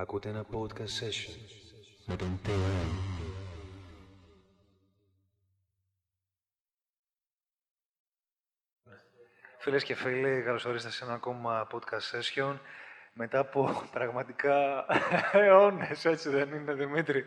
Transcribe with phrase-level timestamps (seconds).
[0.00, 1.34] Ακούτε ένα podcast session
[2.06, 2.88] με τον TM.
[9.58, 12.58] Φίλες και φίλοι, καλώς ορίσατε σε ένα ακόμα podcast session.
[13.12, 14.86] Μετά από πραγματικά
[15.32, 17.26] αιώνες, έτσι δεν είναι Δημήτρη;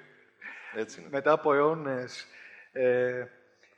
[0.75, 1.09] Έτσι είναι.
[1.11, 2.25] Μετά από αιώνες
[2.71, 3.25] ε,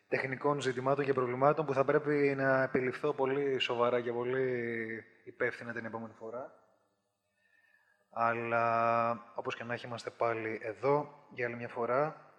[0.07, 5.85] τεχνικών ζητημάτων και προβλημάτων που θα πρέπει να επιληφθώ πολύ σοβαρά και πολύ υπεύθυνα την
[5.85, 6.62] επόμενη φορά.
[8.13, 12.31] Αλλά όπως και να έχει είμαστε πάλι εδώ για άλλη μια φορά.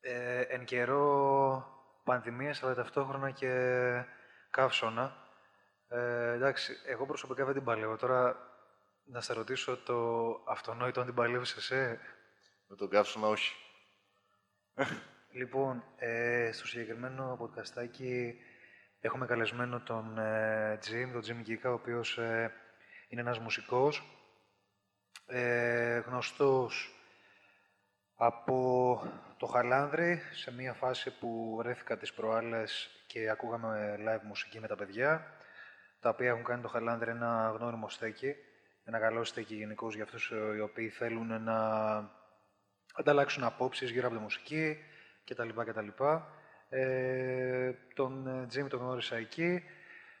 [0.00, 1.64] Ε, εν καιρό
[2.04, 3.52] πανδημίας αλλά ταυτόχρονα και
[4.50, 5.16] καύσωνα.
[5.88, 7.96] Ε, εντάξει, εγώ προσωπικά δεν την παλεύω.
[7.96, 8.36] Τώρα
[9.04, 11.98] να σε ρωτήσω το αυτονόητο αν την παλεύεις εσύ;
[12.66, 13.54] Με τον καύσωνα όχι.
[15.32, 18.32] Λοιπόν, ε, στο συγκεκριμένο podcastάκι
[19.00, 22.52] έχουμε καλεσμένο τον ε, Jim, τον Jim Gika, ο οποίος ε,
[23.08, 24.19] είναι ένας μουσικός,
[25.30, 26.94] ε, γνωστός
[28.16, 29.02] από
[29.36, 34.76] το Χαλάνδρι, σε μια φάση που βρέθηκα τις προάλλες και ακούγαμε live μουσική με τα
[34.76, 35.26] παιδιά,
[36.00, 38.34] τα οποία έχουν κάνει το Χαλάνδρι ένα γνώριμο στέκι,
[38.84, 41.58] ένα καλό στέκι γενικώ για αυτούς ε, οι οποίοι θέλουν να
[42.94, 44.78] ανταλλάξουν απόψεις γύρω από τη μουσική
[45.24, 45.48] κτλ.
[45.48, 45.88] κτλ.
[46.68, 49.62] Ε, τον ε, Jimmy τον γνώρισα εκεί.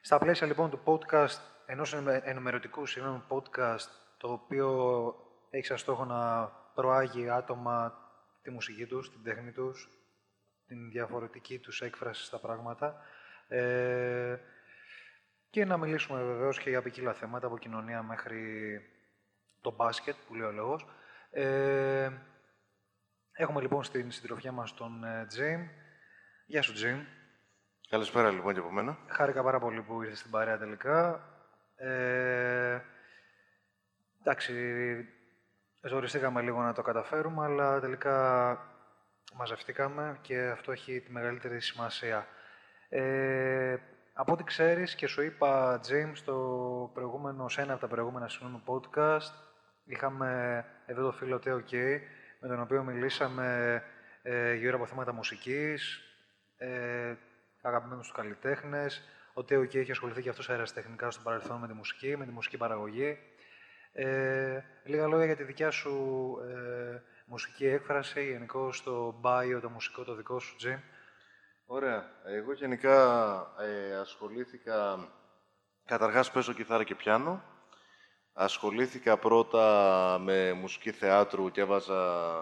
[0.00, 3.88] Στα πλαίσια λοιπόν του podcast, ενός ενημε- ενημερωτικού συγγνώμη podcast,
[4.20, 5.14] το οποίο
[5.50, 7.94] έχει σαν στόχο να προάγει άτομα
[8.42, 9.88] τη μουσική τους, την τέχνη τους,
[10.66, 13.02] την διαφορετική τους έκφραση στα πράγματα.
[13.48, 14.36] Ε,
[15.50, 18.80] και να μιλήσουμε βεβαίως και για ποικίλα θέματα, από κοινωνία μέχρι
[19.60, 20.86] το μπάσκετ, που λέει ο λόγος.
[21.30, 22.10] Ε,
[23.32, 25.68] έχουμε λοιπόν στην συντροφιά μας τον ε, Τζιμ.
[26.46, 27.00] Γεια σου, Τζιμ.
[27.88, 28.98] Καλησπέρα λοιπόν και από μένα.
[29.06, 31.24] Χάρηκα πάρα πολύ που ήρθες στην παρέα τελικά.
[31.74, 32.80] Ε,
[34.30, 34.54] εντάξει,
[35.82, 38.58] ζοριστήκαμε λίγο να το καταφέρουμε, αλλά τελικά
[39.34, 42.26] μαζευτήκαμε και αυτό έχει τη μεγαλύτερη σημασία.
[42.88, 43.76] Ε,
[44.12, 48.62] από ό,τι ξέρεις και σου είπα, James, στο προηγούμενο, σε ένα από τα προηγούμενα συγγνώμη
[48.66, 49.32] podcast,
[49.84, 52.00] είχαμε εδώ το φίλο Τέο Κέι,
[52.40, 53.82] με τον οποίο μιλήσαμε
[54.22, 56.00] ε, γύρω από θέματα μουσικής,
[56.56, 57.14] ε,
[57.62, 59.02] αγαπημένους τους καλλιτέχνες.
[59.34, 62.30] Ο Τέο Κέι έχει ασχοληθεί και αυτός αεραστεχνικά στο παρελθόν με τη μουσική, με τη
[62.30, 63.18] μουσική παραγωγή.
[63.92, 65.90] Ε, λίγα λόγια για τη δικιά σου
[66.48, 70.78] ε, μουσική έκφραση, γενικώ το bio, το μουσικό το δικό σου, Jim.
[71.66, 72.10] Ωραία.
[72.24, 72.96] Εγώ γενικά
[73.60, 75.08] ε, ασχολήθηκα...
[75.84, 77.42] Καταρχάς παίζω κιθάρα και πιάνο.
[78.32, 82.36] Ασχολήθηκα πρώτα με μουσική θεάτρου και έβαζα...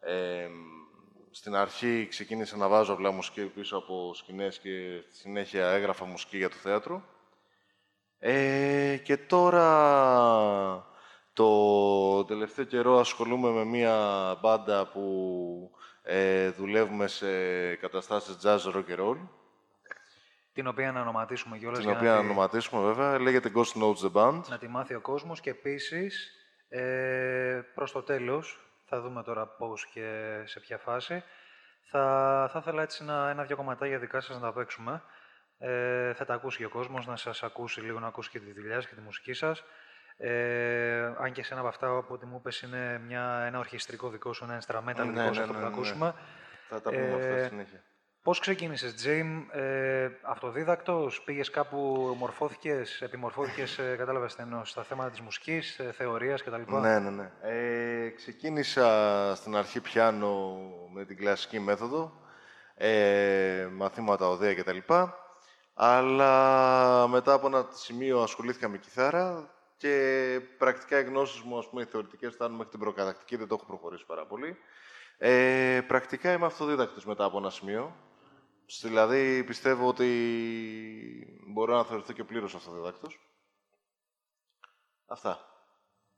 [0.00, 0.48] ε,
[1.30, 6.36] στην αρχή ξεκίνησα να βάζω απλά μουσική πίσω από σκηνές και στη συνέχεια έγραφα μουσική
[6.36, 7.02] για το θέατρο.
[8.18, 9.66] Ε, και τώρα
[11.32, 13.94] το τελευταίο καιρό ασχολούμαι με μία
[14.40, 15.70] μπάντα που
[16.02, 17.26] ε, δουλεύουμε σε
[17.74, 19.18] καταστάσεις jazz, rock and roll.
[20.52, 23.18] Την οποία να ονοματίσουμε κιόλας Την για οποία να, να τη, ονοματίσουμε βέβαια.
[23.18, 24.40] Λέγεται Ghost Notes The Band.
[24.48, 26.30] να τη μάθει ο κόσμος και επίσης
[26.68, 31.22] ε, προς το τέλος, θα δούμε τώρα πώς και σε ποια φάση,
[31.82, 35.02] θα, θα ήθελα έτσι ένα, ένα-δυο κομματάκια δικά σας να τα παίξουμε.
[35.58, 38.52] Ε, θα τα ακούσει και ο κόσμος, να σας ακούσει λίγο, να ακούσει και τη
[38.52, 39.64] δουλειά σας και τη μουσική σας.
[40.16, 44.08] Ε, αν και σε ένα από αυτά, από ό,τι μου είπες, είναι μια, ένα ορχιστρικό
[44.08, 45.66] δικό σου, ένα instrumental Ναι, δικό σου, ναι, αυτό που ναι, θα ναι.
[45.66, 46.14] ακούσουμε.
[46.68, 47.82] Θα τα πούμε αυτά Ε, στη συνέχεια.
[48.22, 51.76] Πώς ξεκίνησες, Τζιμ, ε, αυτοδίδακτος, πήγες κάπου,
[52.18, 56.62] μορφώθηκες, επιμορφώθηκες, ε, κατάλαβες τι εννοώ, στα θέματα της μουσικής, ε, θεωρίας κτλ.
[56.66, 57.30] Ναι, ναι, ναι.
[57.40, 60.56] Ε, ξεκίνησα στην αρχή πιάνο
[60.94, 62.12] με την κλασική μέθοδο,
[62.74, 64.78] ε, μαθήματα οδεία κτλ.
[65.78, 71.82] Αλλά μετά από ένα σημείο ασχολήθηκα με κιθάρα και πρακτικά οι γνώσεις μου, ας πούμε,
[71.82, 74.56] οι θεωρητικές φτάνουν μέχρι την προκατακτική, δεν το έχω προχωρήσει πάρα πολύ.
[75.18, 77.96] Ε, πρακτικά είμαι αυτοδίδακτος μετά από ένα σημείο.
[78.82, 80.06] Δηλαδή, πιστεύω ότι
[81.46, 83.20] μπορώ να θεωρηθώ και πλήρως αυτοδίδακτος.
[85.06, 85.38] Αυτά,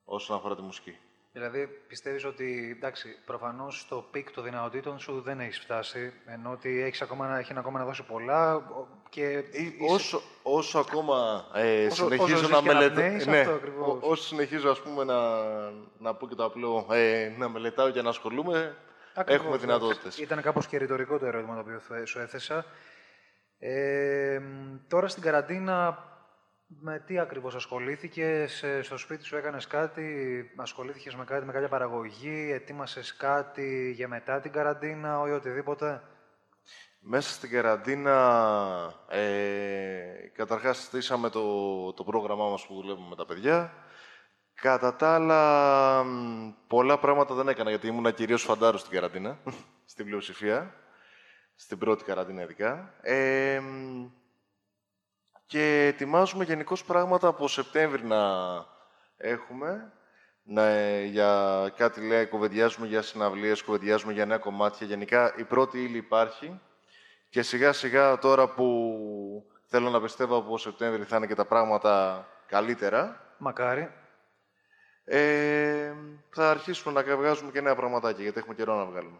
[0.05, 0.99] όσον αφορά τη μουσική.
[1.39, 6.81] Δηλαδή, πιστεύεις ότι, εντάξει, προφανώς στο peak των δυνατοτήτων σου δεν έχεις φτάσει, ενώ ότι
[6.83, 11.45] έχεις ακόμα, να- έχει ακόμα να δώσει πολλά ο- και Ε, είσαι- Όσο, όσο ακόμα
[11.55, 12.99] ε, Όσο- συνεχίζω όσο ζεις να και μελετάω.
[12.99, 13.89] αναπνέεις, Ναι, αυτό ακριβώς.
[13.89, 15.21] ό- όσο συνεχίζω ας πούμε, να,
[15.99, 18.77] να πω και το απλό, ε, να μελετάω και να ασχολούμαι,
[19.15, 19.67] Ακριβώς, έχουμε εντάξει.
[19.67, 20.19] δυνατότητες.
[20.19, 22.65] Ήταν κάπως και ρητορικό το ερώτημα το οποίο θε- σου έθεσα.
[23.59, 25.99] Ε, μ, τώρα στην καραντίνα,
[26.69, 31.69] με τι ακριβώς ασχολήθηκες, ε, στο σπίτι σου έκανες κάτι, ασχολήθηκες με κάτι, με κάποια
[31.69, 36.03] παραγωγή, ετοίμασες κάτι για μετά την καραντίνα ή οτιδήποτε;
[37.01, 38.17] Μέσα στην καραντίνα,
[39.09, 43.73] ε, καταρχάς στήσαμε το, το πρόγραμμά μας που δουλεύουμε με τα παιδιά.
[44.55, 46.05] Κατά τα άλλα,
[46.67, 49.39] πολλά πράγματα δεν έκανα, γιατί ήμουν κυρίως φαντάρος στην καραντίνα,
[49.93, 50.75] στην πλειοψηφία,
[51.55, 52.95] στην πρώτη καραντίνα ειδικά.
[53.01, 53.61] Ε,
[55.49, 58.19] και ετοιμάζουμε γενικώς πράγματα από Σεπτέμβρη να
[59.17, 59.93] έχουμε.
[60.43, 64.87] Να, για κάτι λέει, κουβεντιάζουμε για συναυλίες, κουβεντιάζουμε για νέα κομμάτια.
[64.87, 66.61] Γενικά η πρώτη ύλη υπάρχει
[67.31, 68.67] και σιγά σιγά τώρα που
[69.67, 73.21] θέλω να πιστεύω από Σεπτέμβρη θα είναι και τα πράγματα καλύτερα.
[73.39, 73.93] Μακάρι.
[75.05, 75.93] Ε,
[76.31, 79.19] θα αρχίσουμε να βγάζουμε και νέα πραγματάκια, γιατί έχουμε καιρό να βγάλουμε.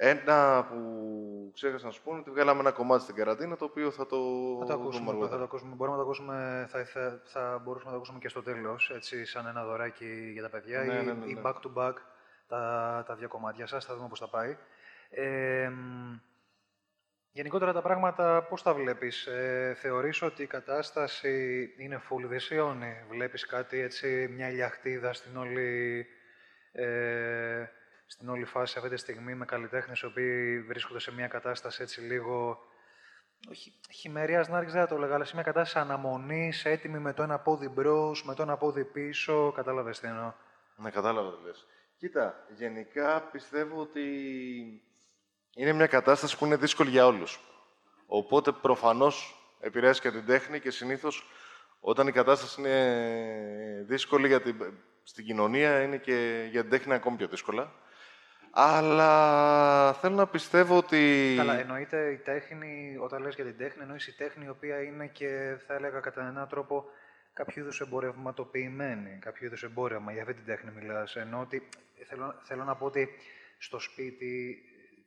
[0.00, 3.90] Ένα που ξέχασα να σου πω είναι ότι βγάλαμε ένα κομμάτι στην καραντίνα το οποίο
[3.90, 4.16] θα το,
[4.60, 5.26] θα το ακούσουμε.
[5.28, 5.74] Θα το ακούσουμε.
[5.74, 9.24] Μπορούμε να το ακούσουμε, θα, θα, θα μπορούσαμε να το ακούσουμε και στο τέλος, έτσι,
[9.24, 11.40] σαν ένα δωράκι για τα παιδιά ναι, ή, ναι, ναι, ή ναι.
[11.44, 11.94] back to back
[12.48, 13.84] τα, τα δύο κομμάτια σας.
[13.84, 14.56] Θα δούμε πώς θα πάει.
[15.10, 15.70] Ε,
[17.32, 23.04] γενικότερα τα πράγματα πώς τα βλέπεις; Ε, θεωρείς ότι η κατάσταση είναι full δυσιώνει.
[23.08, 26.06] Βλέπεις κάτι έτσι, μια ηλιαχτίδα στην όλη,
[26.72, 27.66] ε,
[28.10, 32.00] στην όλη φάση αυτή τη στιγμή με καλλιτέχνες οι οποίοι βρίσκονται σε μια κατάσταση έτσι
[32.00, 32.58] λίγο
[33.50, 37.22] όχι χειμερίας να δεν θα το έλεγα, αλλά σε μια κατάσταση αναμονής, έτοιμη με το
[37.22, 39.52] ένα πόδι μπρος, με το ένα πόδι πίσω.
[39.52, 40.32] Κατάλαβες τι εννοώ.
[40.76, 41.66] Ναι, κατάλαβα τι λες.
[41.96, 44.02] Κοίτα, γενικά πιστεύω ότι
[45.54, 47.40] είναι μια κατάσταση που είναι δύσκολη για όλους.
[48.06, 51.24] Οπότε προφανώς επηρεάζει και την τέχνη και συνήθως
[51.80, 54.56] όταν η κατάσταση είναι δύσκολη για την,
[55.02, 57.72] στην κοινωνία είναι και για την τέχνη ακόμη πιο δύσκολα.
[58.50, 61.34] Αλλά θέλω να πιστεύω ότι...
[61.36, 65.06] Καλά, εννοείται η τέχνη, όταν λες για την τέχνη, εννοείς η τέχνη η οποία είναι
[65.06, 66.84] και θα έλεγα κατά έναν τρόπο
[67.32, 70.12] κάποιο είδους εμπορευματοποιημένη, κάποιο είδους εμπόρευμα.
[70.12, 71.16] Για αυτή την τέχνη μιλάς.
[71.16, 71.68] Ενώ ότι
[72.08, 73.08] θέλω, θέλω να πω ότι
[73.58, 74.62] στο σπίτι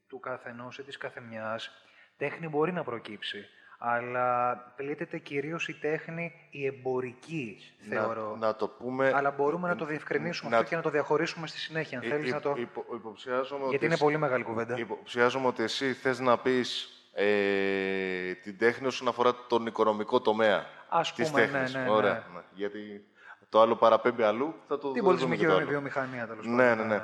[0.07, 1.71] του καθενός ή της καθεμιάς
[2.17, 3.45] τέχνη μπορεί να προκύψει.
[3.83, 7.57] Αλλά πλήττεται κυρίως η τέχνη η εμπορική,
[7.89, 8.36] θεωρώ.
[8.39, 9.12] Να, να το πούμε...
[9.16, 11.98] Αλλά μπορούμε να το διευκρινίσουμε να- αυτό και να το διαχωρίσουμε στη συνέχεια.
[11.98, 12.56] Αν Υ- θέλεις υ- να το...
[12.57, 14.78] υπο- υποψιάζομαι Γιατί ότι είναι πολύ μεγάλη κουβέντα.
[14.78, 21.13] Υποψιάζομαι ότι εσύ θες να πεις ε, την τέχνη όσον αφορά τον οικονομικό τομέα Ας
[21.13, 21.74] της πούμε, ναι, τέχνης.
[21.74, 21.89] ναι, ναι.
[21.89, 22.12] Ωραία.
[22.33, 22.42] ναι.
[22.54, 23.06] Γιατί
[23.50, 25.66] το άλλο παραπέμπει αλλού, θα το Την δούμε πολιτισμική και το άλλο.
[25.68, 27.01] βιομηχανία, τέλο Ναι, ναι, ναι.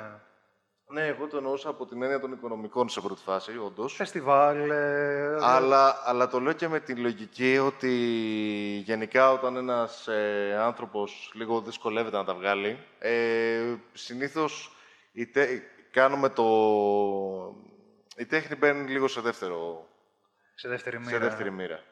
[0.90, 3.94] Ναι, εγώ το εννοούσα από την έννοια των οικονομικών σε πρώτη φάση, όντως.
[3.94, 4.70] Φεστιβάλ.
[4.70, 7.90] ε, Αλλά, αλλά το λέω και με τη λογική ότι
[8.84, 14.72] γενικά όταν ένας ε, άνθρωπος λίγο δυσκολεύεται να τα βγάλει, ε, συνήθως
[15.12, 16.44] η τε- κάνουμε το...
[18.16, 19.88] η τέχνη μπαίνει λίγο σε δεύτερο,
[20.54, 21.10] Σε δεύτερη μοίρα.
[21.10, 21.82] σε δεύτερη μοίρα.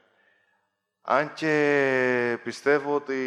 [1.03, 3.19] Αν και πιστεύω ότι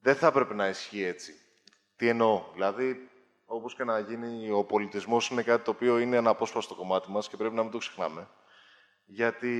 [0.00, 1.34] δεν θα έπρεπε να ισχύει έτσι.
[1.96, 2.44] Τι εννοώ.
[2.52, 3.10] Δηλαδή,
[3.46, 7.28] όπως και να γίνει, ο πολιτισμός είναι κάτι το οποίο είναι ένα απόσπαστο κομμάτι μας
[7.28, 8.28] και πρέπει να μην το ξεχνάμε.
[9.04, 9.50] Γιατί,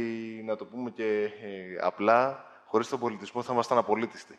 [0.45, 4.39] να το πούμε και ε, απλά, χωρίς τον πολιτισμό θα ήμασταν απολύτιστοι.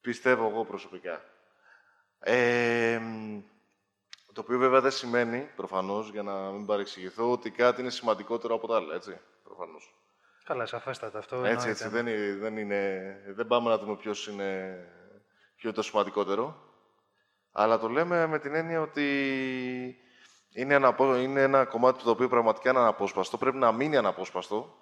[0.00, 1.22] Πιστεύω εγώ προσωπικά.
[2.18, 3.00] Ε,
[4.32, 8.66] το οποίο βέβαια δεν σημαίνει, προφανώς, για να μην παρεξηγηθώ, ότι κάτι είναι σημαντικότερο από
[8.66, 9.94] τα άλλα, έτσι, προφανώς.
[10.44, 11.36] Καλά, σαφέστατα αυτό.
[11.36, 11.70] Έτσι, εννοείται.
[11.70, 14.78] έτσι, δεν, είναι, δεν, είναι, δεν πάμε να δούμε ποιος είναι,
[15.56, 16.65] ποιο είναι το σημαντικότερο.
[17.58, 19.06] Αλλά το λέμε με την έννοια ότι
[20.52, 24.76] είναι ένα, απο- είναι ένα κομμάτι το οποίο πραγματικά είναι αναπόσπαστο, πρέπει να μείνει αναπόσπαστο,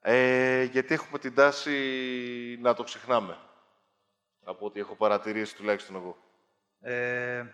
[0.00, 1.72] ε, γιατί έχουμε την τάση
[2.60, 3.38] να το ξεχνάμε.
[4.44, 6.16] Από ό,τι έχω παρατηρήσει τουλάχιστον εγώ.
[6.80, 7.44] Ε,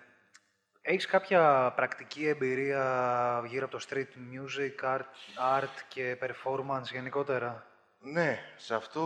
[0.81, 7.70] έχεις κάποια πρακτική εμπειρία γύρω από το street music, art, art και performance γενικότερα;
[8.03, 9.01] Ναι, σε αυτό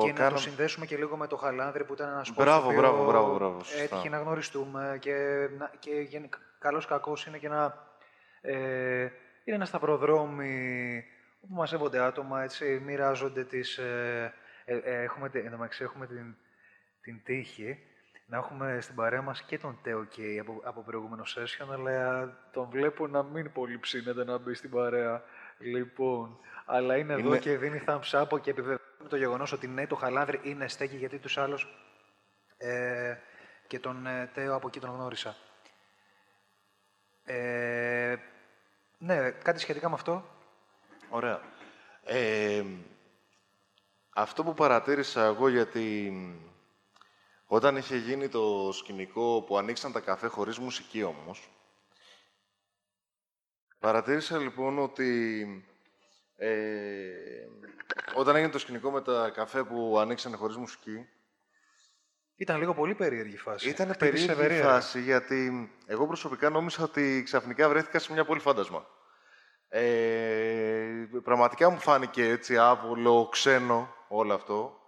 [0.00, 2.80] και να το κάναμε- συνδέσουμε και λίγο με το Χαλάνδρη που ήταν ένας Μπράβο, κόσμος
[2.82, 3.82] μπράβο, μπράβο, μπράβο, σωστά.
[3.82, 7.86] έτυχε να γνωριστούμε και, να- και γενικά, καλός κακός είναι και ένα,
[8.40, 9.00] ε,
[9.44, 11.04] είναι ένα σταυροδρόμι
[11.40, 13.78] όπου μαζεύονται άτομα, έτσι, μοιράζονται τις...
[13.78, 14.34] Ε,
[14.64, 16.34] ε, ε, έχουμε, τε- εν τω μεταξύ έχουμε την,
[17.00, 17.78] την τύχη
[18.26, 22.68] να έχουμε στην παρέα μας και τον Τέο Κέι από, από προηγούμενο session, αλλά τον
[22.70, 25.22] βλέπω να μην πολύ ψήνεται να μπει στην παρέα.
[25.58, 29.86] Λοιπόν, αλλά είναι, εδώ Είναι- και δίνει thumbs up και επιβεβαιώνει το γεγονός ότι ναι,
[29.86, 31.66] το χαλάνδρι είναι στέκει γιατί τους άλλους
[32.56, 33.16] ε,
[33.66, 35.36] και τον ε, Τέο από εκεί τον γνώρισα.
[37.24, 38.16] Ε,
[38.98, 40.24] ναι, κάτι σχετικά με αυτό.
[41.08, 41.40] Ωραία.
[42.04, 42.64] Ε,
[44.14, 46.12] αυτό που παρατήρησα εγώ, γιατί
[47.46, 51.48] όταν είχε γίνει το σκηνικό που ανοίξαν τα καφέ χωρίς μουσική όμως,
[53.84, 55.46] παρατήρησα λοιπόν ότι
[56.36, 56.50] ε,
[58.14, 61.06] όταν έγινε το σκηνικό με τα καφέ που ανοίξανε χωρίς μουσική,
[62.36, 63.68] Ήταν λίγο πολύ περίεργη φάση.
[63.68, 64.72] ήταν Χτύπησε περίεργη περίεργα.
[64.72, 68.86] φάση, γιατί εγώ προσωπικά νόμιζα ότι ξαφνικά βρέθηκα σε μια πόλη φάντασμα.
[69.68, 74.78] Ε, πραγματικά μου φάνηκε έτσι άβολο, ξένο όλο αυτό.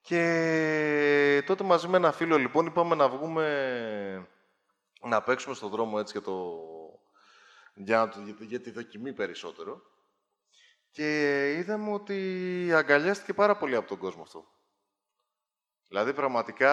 [0.00, 4.28] Και τότε μαζί με ένα φίλο λοιπόν είπαμε να βγούμε
[5.00, 6.52] να παίξουμε στον δρόμο έτσι για, το,
[7.74, 9.82] για, για τη δοκιμή περισσότερο.
[10.90, 14.44] Και είδαμε ότι αγκαλιάστηκε πάρα πολύ από τον κόσμο αυτό.
[15.88, 16.72] Δηλαδή, πραγματικά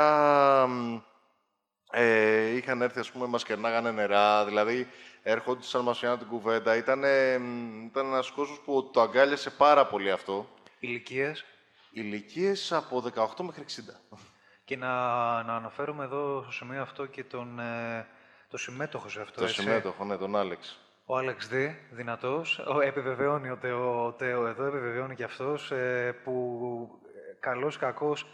[1.92, 4.88] ε, είχαν έρθει, ας πούμε, μας κερνάγανε νερά, δηλαδή
[5.24, 6.75] έρχονταν μας φτιάχναν την κουβέντα.
[6.75, 7.00] Ήταν,
[7.86, 10.50] ήταν ένας κόσμος που το αγκάλιασε πάρα πολύ αυτό.
[10.80, 11.46] Ηλικίες.
[11.92, 14.01] Ηλικίες από 18 μέχρι 60.
[14.66, 14.88] Και να,
[15.44, 18.08] να αναφέρουμε εδώ στο σημείο αυτό και τον, ε,
[18.50, 19.62] το συμμέτοχο σε αυτό, Το έτσι.
[19.62, 20.80] συμμέτοχο, ναι, τον Άλεξ.
[21.09, 21.53] Ο Άλεξ Δ,
[21.91, 27.77] δυνατός, ο, επιβεβαιώνει ο Τέο, ο Τέο εδώ, επιβεβαιώνει και αυτός, ε, που ε, καλός
[27.77, 28.25] κακός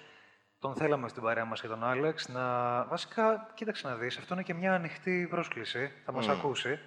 [0.60, 2.84] τον θέλαμε στην παρέα μας και τον Άλεξ να...
[2.84, 6.32] Βασικά, κοίταξε να δεις, αυτό είναι και μια ανοιχτή πρόσκληση, θα μας Μμ.
[6.32, 6.80] ακούσει.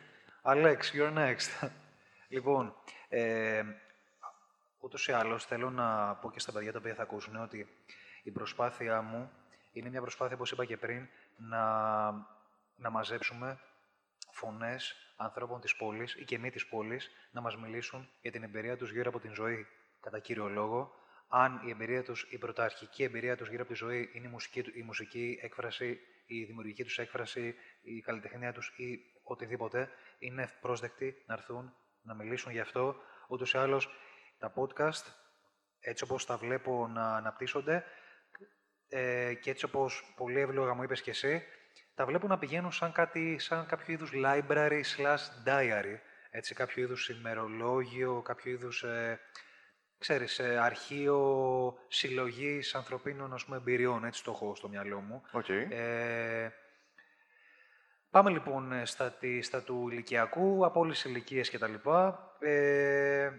[0.42, 1.68] Alex, you're next.
[2.34, 2.74] λοιπόν,
[3.08, 3.62] ε,
[4.80, 7.68] ούτως ή άλλως θέλω να πω και στα παιδιά τα οποία θα ακούσουν ότι
[8.22, 9.30] η προσπάθειά μου
[9.72, 12.04] είναι μια προσπάθεια, όπως είπα και πριν, να,
[12.76, 13.58] να μαζέψουμε
[14.36, 18.76] φωνές ανθρώπων της πόλης ή και μη της πόλης να μας μιλήσουν για την εμπειρία
[18.76, 19.66] τους γύρω από την ζωή
[20.00, 20.92] κατά κύριο λόγο.
[21.28, 24.62] Αν η εμπειρία τους, η πρωταρχική εμπειρία τους γύρω από τη ζωή είναι η μουσική,
[24.62, 31.22] του- η μουσική έκφραση, η δημιουργική τους έκφραση, η καλλιτεχνία τους ή οτιδήποτε, είναι ευπρόσδεκτοι
[31.26, 32.96] να έρθουν να μιλήσουν γι' αυτό.
[33.28, 33.88] Ούτως ή άλλως,
[34.38, 35.04] τα podcast,
[35.80, 37.84] έτσι όπως τα βλέπω να αναπτύσσονται,
[38.88, 41.42] ε, και έτσι όπως πολύ εύλογα μου είπες και εσύ,
[41.96, 45.98] τα βλέπω να πηγαίνουν σαν, κάτι, σαν κάποιο είδους library slash diary.
[46.30, 49.20] Έτσι, κάποιο είδους ημερολόγιο, κάποιο είδους, ε,
[49.98, 54.04] ξέρεις, ε, αρχείο συλλογής ανθρωπίνων ας πούμε, εμπειριών.
[54.04, 55.22] Έτσι το έχω στο μυαλό μου.
[55.32, 55.48] Οκ.
[55.48, 56.52] Ε,
[58.10, 62.30] πάμε λοιπόν ε, στα, τη- στα του ηλικιακού, από όλες τις ηλικίες και τα λοιπά.
[62.40, 63.30] Ε,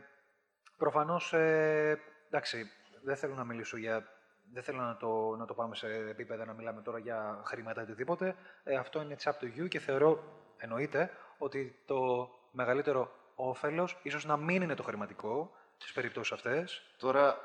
[0.78, 2.72] προφανώς, ε, εντάξει,
[3.04, 4.16] δεν θέλω να μιλήσω για...
[4.54, 7.84] Δεν θέλω να το, να το πάμε σε επίπεδα να μιλάμε τώρα για χρήματα ή
[7.84, 8.36] οτιδήποτε.
[8.64, 10.24] Ε, αυτό είναι it's up to you και θεωρώ,
[10.58, 16.82] εννοείται, ότι το μεγαλύτερο όφελος ίσως να μην είναι το χρηματικό στις περιπτώσεις αυτές.
[16.98, 17.38] Τώρα,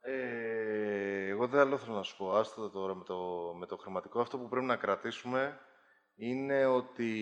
[0.00, 2.36] ε, εγώ δεν άλλο θέλω να σου πω.
[2.36, 3.16] Άστο τώρα με το,
[3.58, 4.20] με το χρηματικό.
[4.20, 5.60] Αυτό που πρέπει να κρατήσουμε
[6.14, 7.12] είναι ότι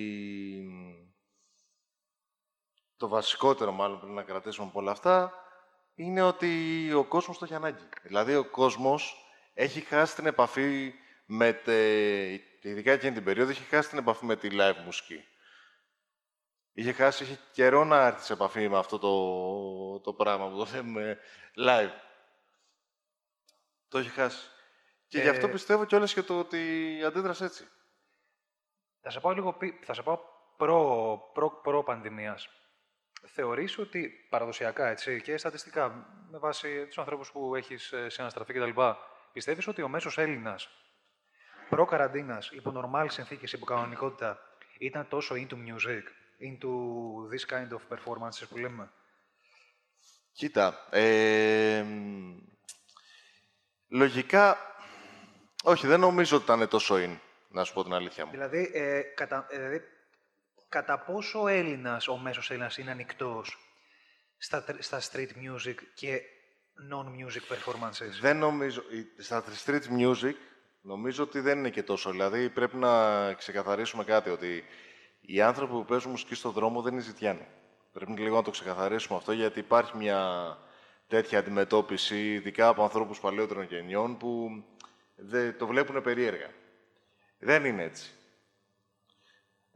[2.97, 5.33] το βασικότερο μάλλον πρέπει να κρατήσουμε από όλα αυτά
[5.97, 7.89] είναι ότι ο κόσμος το έχει ανάγκη.
[8.03, 10.95] Δηλαδή ο κόσμος έχει χάσει την επαφή
[11.27, 12.27] με, τε,
[12.61, 15.25] ειδικά εκείνη την περίοδο, έχει χάσει την επαφή με τη live μουσική.
[16.73, 20.69] Είχε χάσει, είχε καιρό να έρθει σε επαφή με αυτό το, το πράγμα που το
[20.75, 21.19] λέμε
[21.57, 21.91] live.
[23.89, 24.51] Το έχει χάσει.
[25.09, 27.69] Και γι' αυτό Ε, πιστεύω κιόλας και το ότι αντίδρασε έτσι.
[29.01, 30.19] Θα σε πάω λίγο πι- θα σε πάω
[30.57, 32.49] προ, προ, προ πανδημίας.
[33.27, 38.81] Θεωρείς ότι παραδοσιακά έτσι, και στατιστικά με βάση τους ανθρώπους που έχεις ε, συναναστραφεί κτλ.
[39.33, 40.69] Πιστεύεις ότι ο μέσος Έλληνας
[41.69, 44.39] προ καραντίνας, υπό νορμάλ συνθήκες, υπό κανονικότητα,
[44.79, 46.03] ήταν τόσο into music,
[46.41, 46.71] into
[47.33, 48.91] this kind of performances που λέμε;
[50.33, 52.37] Κοίτα, ε, μ,
[53.89, 54.57] λογικά,
[55.63, 57.19] όχι, δεν νομίζω ότι ήταν τόσο in,
[57.49, 58.31] να σου πω την αλήθεια μου.
[58.31, 59.83] Δηλαδή, ε, κατά, ε, δηλαδή,
[60.69, 63.59] κατά πόσο ο Έλληνας, ο μέσος Έλληνας είναι ανοιχτός
[64.39, 66.21] στα, τρ- στα street music και
[66.93, 70.35] non-music performances; Δεν νομίζω, η- στα street music,
[70.81, 72.11] νομίζω ότι δεν είναι και τόσο.
[72.11, 74.65] Δηλαδή, πρέπει να ξεκαθαρίσουμε κάτι, ότι
[75.21, 77.47] οι άνθρωποι που παίζουν μουσική στον δρόμο δεν είναι ζητιάνοι.
[77.93, 80.59] Πρέπει λίγο να το ξεκαθαρίσουμε αυτό, γιατί υπάρχει μια
[81.07, 84.51] τέτοια αντιμετώπιση, ειδικά από ανθρώπους παλαιότερων γενιών, που
[85.17, 86.51] δεν, το βλέπουν περίεργα.
[87.39, 88.11] Δεν είναι έτσι.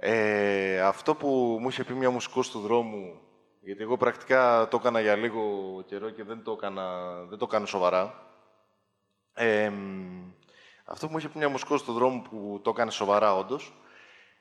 [0.03, 3.21] Ε, αυτό που μου είχε πει μια μουσικός του δρόμου,
[3.61, 7.67] γιατί εγώ πρακτικά το έκανα για λίγο καιρό και δεν το, έκανα, δεν το κάνω
[7.67, 8.27] σοβαρά.
[9.35, 10.33] Ε, μ,
[10.85, 13.75] αυτό που μου είχε πει μια μουσικός του δρόμου που το έκανε σοβαρά όντως,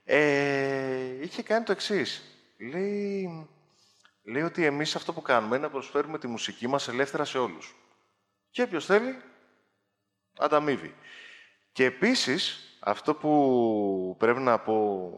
[0.04, 2.24] ε, είχε κάνει το εξής.
[2.72, 3.48] Λέει,
[4.24, 7.76] λέει ότι εμείς αυτό που κάνουμε είναι να προσφέρουμε τη μουσική μας ελεύθερα σε όλους.
[8.50, 9.22] Και όποιος θέλει,
[10.38, 10.96] ανταμείβει.
[11.72, 15.12] Και επίσης, αυτό που πρέπει να πω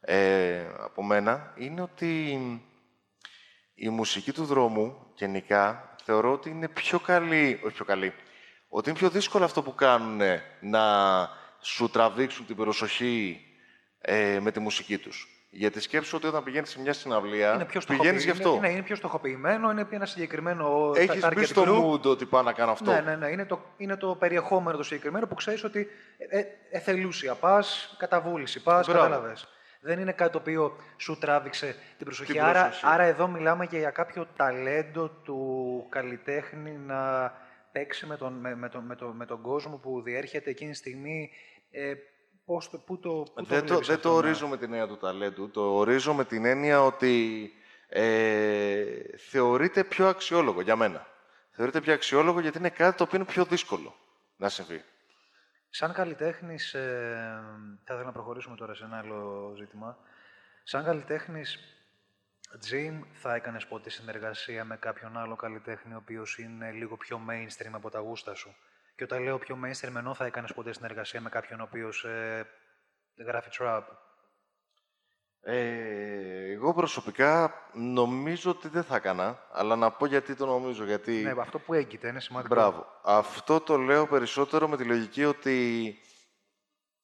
[0.00, 2.40] ε, από μένα είναι ότι
[3.74, 8.12] η μουσική του δρόμου, γενικά, θεωρώ ότι είναι πιο καλή, όχι πιο καλή,
[8.68, 10.20] ότι είναι πιο δύσκολο αυτό που κάνουν
[10.60, 10.82] να
[11.60, 13.40] σου τραβήξουν την προσοχή
[14.00, 15.28] ε, με τη μουσική τους.
[15.50, 18.48] Γιατί σκέψου ότι όταν πηγαίνεις σε μια συναυλία, είναι πιο πηγαίνεις γι' αυτό.
[18.48, 21.92] Είναι, ναι, είναι πιο στοχοποιημένο, είναι ένα συγκεκριμένο Έχεις target μπει στο group.
[21.92, 22.92] mood ότι πάω να κάνω αυτό.
[22.92, 23.28] Ναι, ναι, ναι.
[23.28, 25.88] Είναι το, είναι το περιεχόμενο το συγκεκριμένο που ξέρεις ότι
[26.18, 29.02] ε, ε, εθελούσια πας, καταβούληση πας, Μπράβο.
[29.02, 29.48] κατάλαβες.
[29.80, 32.32] Δεν είναι κάτι το οποίο σου τράβηξε την προσοχή.
[32.32, 32.86] Την άρα, προσοχή.
[32.86, 37.32] άρα εδώ μιλάμε και για κάποιο ταλέντο του καλλιτέχνη να,
[37.72, 40.76] παίξει με τον, με, με τον, με, τον, με τον κόσμο που διέρχεται εκείνη τη
[40.76, 41.30] στιγμή.
[41.70, 41.94] Ε,
[42.44, 44.56] πώς, το- πού το, πού το δεν το, βλέπεις δεν αυτό το να- ορίζω με
[44.56, 45.50] την έννοια του ταλέντου.
[45.50, 47.50] Το ορίζω με την έννοια ότι
[47.88, 48.84] ε,
[49.30, 51.06] θεωρείται πιο αξιόλογο για μένα.
[51.50, 53.94] Θεωρείται πιο αξιόλογο γιατί είναι κάτι το οποίο είναι πιο δύσκολο
[54.36, 54.84] να συμβεί.
[55.70, 57.42] Σαν καλλιτέχνης, ε,
[57.84, 59.98] θα ήθελα να προχωρήσουμε τώρα σε ένα άλλο ζήτημα.
[60.62, 61.58] Σαν καλλιτέχνης,
[62.70, 67.70] Jim, θα έκανες ποτέ συνεργασία με κάποιον άλλο καλλιτέχνη, ο οποίος είναι λίγο πιο mainstream
[67.72, 68.54] από τα γούστα σου;
[68.96, 72.46] Και όταν λέω πιο mainstream, ενώ θα έκανες ποτέ συνεργασία με κάποιον ο οποίος ε,
[73.16, 73.82] γράφει trap;
[75.40, 80.84] Ε, εγώ προσωπικά νομίζω ότι δεν θα έκανα, αλλά να πω γιατί το νομίζω.
[80.84, 81.12] Γιατί...
[81.12, 82.54] Ναι, αυτό που έγκυται είναι σημαντικό.
[82.54, 82.86] Μπράβο.
[83.02, 85.96] Αυτό το λέω περισσότερο με τη λογική ότι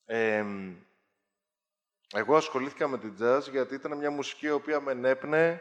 [0.05, 0.75] εμ,
[2.15, 5.61] εγώ ασχολήθηκα με την jazz γιατί ήταν μια μουσική η οποία με ενέπνε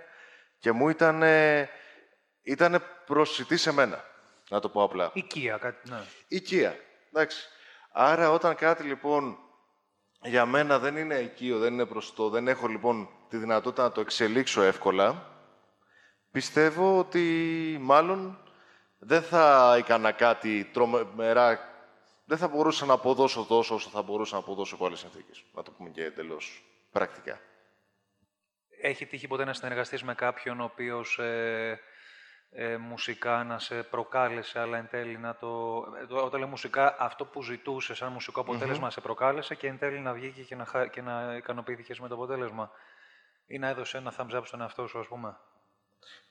[0.60, 1.24] και μου ήταν
[2.42, 4.03] ήτανε προσιτή σε μένα,
[4.50, 5.12] να το πω απλά.
[5.13, 6.01] Οικία, κάτι, ναι.
[6.27, 6.75] Οικία.
[7.12, 7.48] Εντάξει.
[7.92, 9.38] Άρα όταν κάτι λοιπόν
[10.24, 14.01] για μένα δεν είναι οικείο, δεν είναι προστό, δεν έχω λοιπόν τη δυνατότητα να το
[14.01, 15.27] εξελίξω εύκολα,
[16.32, 18.38] πιστεύω ότι μάλλον
[19.00, 21.60] δεν θα έκανα κάτι τρομερά,
[22.25, 25.44] δεν θα μπορούσα να αποδώσω τόσο όσο θα μπορούσα να αποδώσω από άλλες συνθήκες.
[25.53, 27.39] Να το πούμε και εντελώς πρακτικά.
[28.82, 31.80] Έχει τύχει ποτέ να συνεργαστείς με κάποιον ο οποίος ε,
[32.56, 35.48] ε, μουσικά να σε προκάλεσε, αλλά εν τέλει να το...
[36.02, 39.78] ε, το- Όταν λέω μουσικά, αυτό που ζητούσες σαν μουσικό αποτέλεσμα σε προκάλεσε και εν
[39.78, 42.72] τέλει να βγήκε και να, χα- και να ικανοποιήθηκες με το αποτέλεσμα.
[43.48, 45.38] Ή να έδωσε ένα thumbs up στον εαυτό σου, ας πούμε.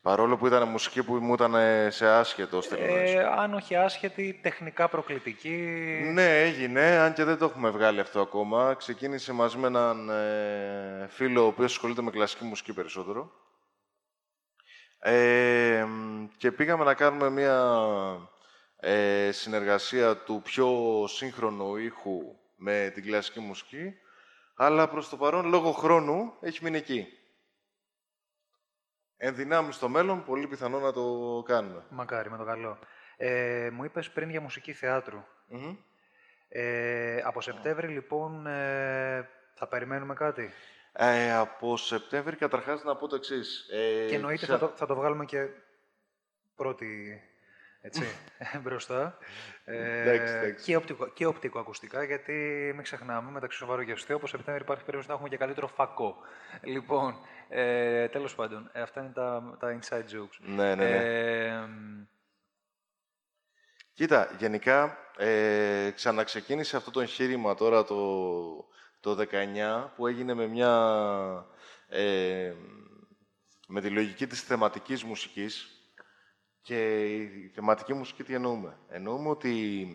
[0.03, 3.13] Παρόλο που ήταν μουσική που μου ήταν ε, σε άσχετο ως τελειώνεις.
[3.15, 5.49] Ε, αν όχι άσχετη, τεχνικά προκλητική.
[6.13, 8.75] Ναι, έγινε, αν και δεν το έχουμε βγάλει αυτό ακόμα.
[8.75, 13.31] Ξεκίνησε μαζί με έναν ε, φίλο, ο οποίος ασχολείται με κλασική μουσική περισσότερο.
[15.05, 17.77] Ε, μ, και πήγαμε να κάνουμε μια
[18.77, 20.69] ε, συνεργασία του πιο
[21.09, 23.95] σύγχρονου ήχου με την κλασική μουσική,
[24.55, 27.07] αλλά προς το παρόν, λόγω χρόνου, έχει μείνει εκεί.
[29.17, 31.85] Εν δυνάμεις στο μέλλον, πολύ πιθανό να το κάνουμε.
[31.89, 32.79] Μακάρι, με το καλό.
[33.17, 35.25] Ε, μου είπες πριν για μουσική θεάτρου.
[35.47, 35.77] Μμμ.
[36.49, 40.51] Ε, από Σεπτέμβρη, λοιπόν, ε, θα περιμένουμε κάτι;
[40.93, 43.69] Ε, από Σεπτέμβρη, καταρχάς, να πω το εξής.
[43.73, 45.47] Ε, Και εννοείται ξα- θα το, θα το βγάλουμε και
[46.57, 47.21] πρώτη
[47.81, 48.03] έτσι,
[48.63, 49.19] μπροστά.
[49.65, 50.65] Ε, Εντάξει, εντάξει.
[50.65, 52.33] και, οπτικο, και οπτικοακουστικά, γιατί
[52.75, 56.17] μην ξεχνάμε, μεταξύ σοβαρού και αστείου, από Σεπτέμβρη υπάρχει περίπτωση να έχουμε και καλύτερο φακό.
[56.63, 57.17] Λοιπόν,
[57.49, 60.37] ε, τέλος πάντων, ε, αυτά είναι τα, τα inside jokes.
[60.39, 60.97] Ναι, ναι, ναι.
[60.97, 62.03] Ε, μ,
[63.95, 67.97] Κοίτα, γενικά ε, ξαναξεκίνησε αυτό το εγχείρημα τώρα το,
[69.03, 70.73] το 19 που έγινε με μια...
[71.89, 72.53] Ε,
[73.67, 75.71] με τη λογική της θεματικής μουσικής
[76.63, 78.79] και η θεματική μουσική τι εννοούμε.
[78.89, 79.87] Εννοούμε ότι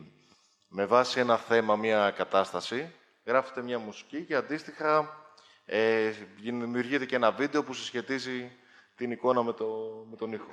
[0.68, 2.94] με βάση ένα θέμα, μια κατάσταση,
[3.26, 5.18] γράφεται μια μουσική και αντίστοιχα
[5.66, 8.52] ε, δημιουργείται και ένα βίντεο που συσχετίζει
[8.96, 9.66] την εικόνα με, το,
[10.10, 10.52] με τον ήχο.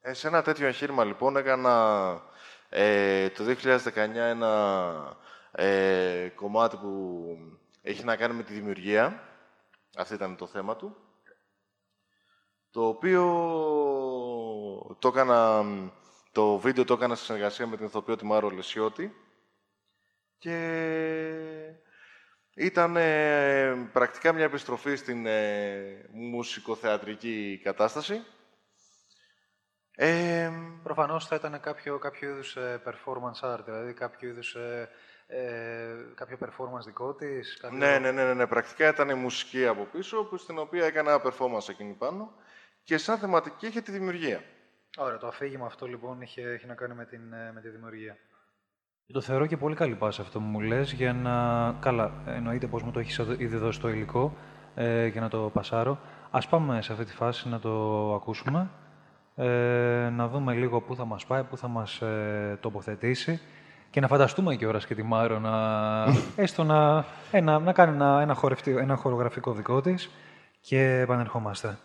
[0.00, 2.22] Ε, σε ένα τέτοιο εγχείρημα, λοιπόν, έκανα
[2.68, 5.18] ε, το 2019 ένα
[5.52, 7.24] ε, κομμάτι που
[7.82, 9.22] έχει να κάνει με τη δημιουργία.
[9.96, 10.96] Αυτό ήταν το θέμα του.
[12.70, 13.24] Το οποίο
[14.98, 15.64] το έκανα,
[16.32, 19.14] το βίντεο το έκανα σε συνεργασία με την ηθοποιό τη Μάρο Λεσιώτη.
[20.38, 20.56] Και
[22.54, 28.22] ήταν ε, πρακτικά μια επιστροφή στην ε, μουσικοθεατρική κατάσταση.
[30.02, 30.50] Ε,
[30.82, 34.88] προφανώς θα ήταν κάποιο, κάποιο είδους ε, performance art, δηλαδή κάποιο είδους ε, ε,
[36.14, 37.58] κάποιο performance δικό της.
[37.60, 37.78] Κάποιο...
[37.78, 41.10] ναι, ναι, ναι, ναι, ναι, πρακτικά ήταν η μουσική από πίσω, που στην οποία έκανα
[41.10, 42.32] ένα performance εκείνη πάνω
[42.84, 44.40] και σαν θεματική είχε τη δημιουργία.
[44.98, 48.16] Ωραία, το αφήγημα αυτό λοιπόν έχει, έχει να κάνει με, την, ε, με τη δημιουργία.
[49.12, 51.72] Το θεωρώ και πολύ καλή πάση αυτό που μου λες για να...
[51.80, 54.36] Καλά, εννοείται πως μου το έχεις ήδη δώσει το υλικό
[54.74, 55.98] ε, για να το πασάρω.
[56.30, 58.70] Ας πάμε σε αυτή τη φάση να το ακούσουμε,
[59.36, 63.40] ε, να δούμε λίγο πού θα μας πάει, πού θα μας ε, τοποθετήσει
[63.90, 66.04] και να φανταστούμε και ώρας και τη Μάρο να,
[66.36, 70.10] έστω να, ένα, να κάνει ένα, ένα, χορευτή, ένα χορογραφικό δικό της
[70.60, 71.78] και επανερχόμαστε.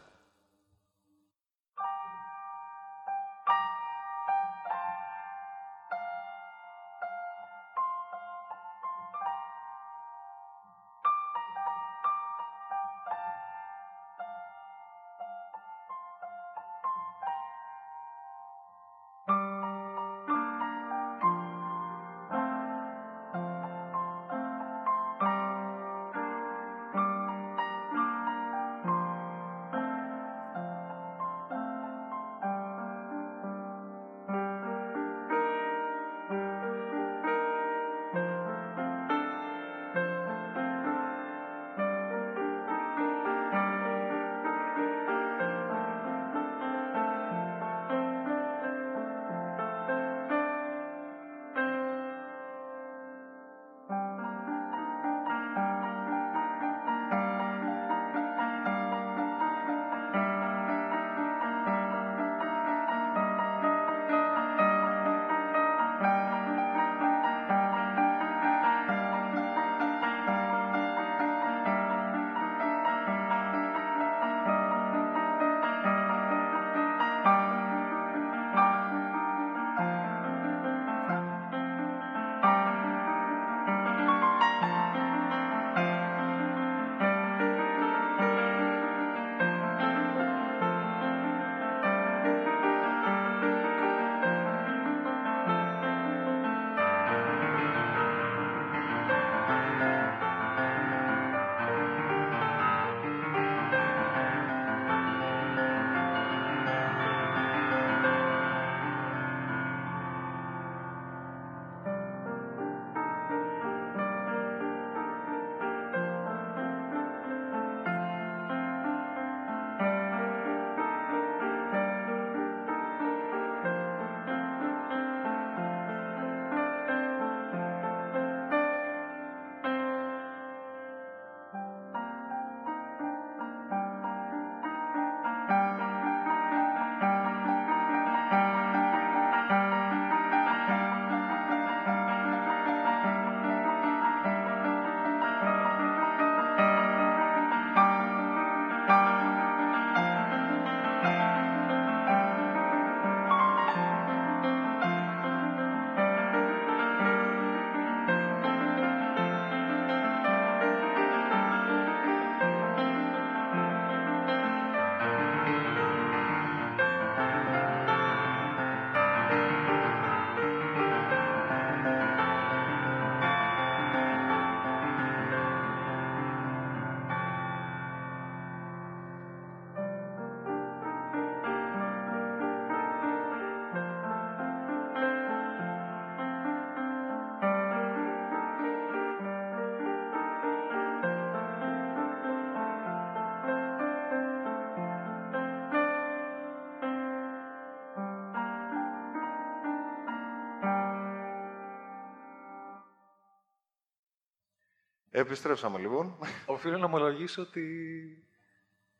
[205.17, 206.17] Επιστρέψαμε λοιπόν.
[206.45, 207.61] Οφείλω να ομολογήσω ότι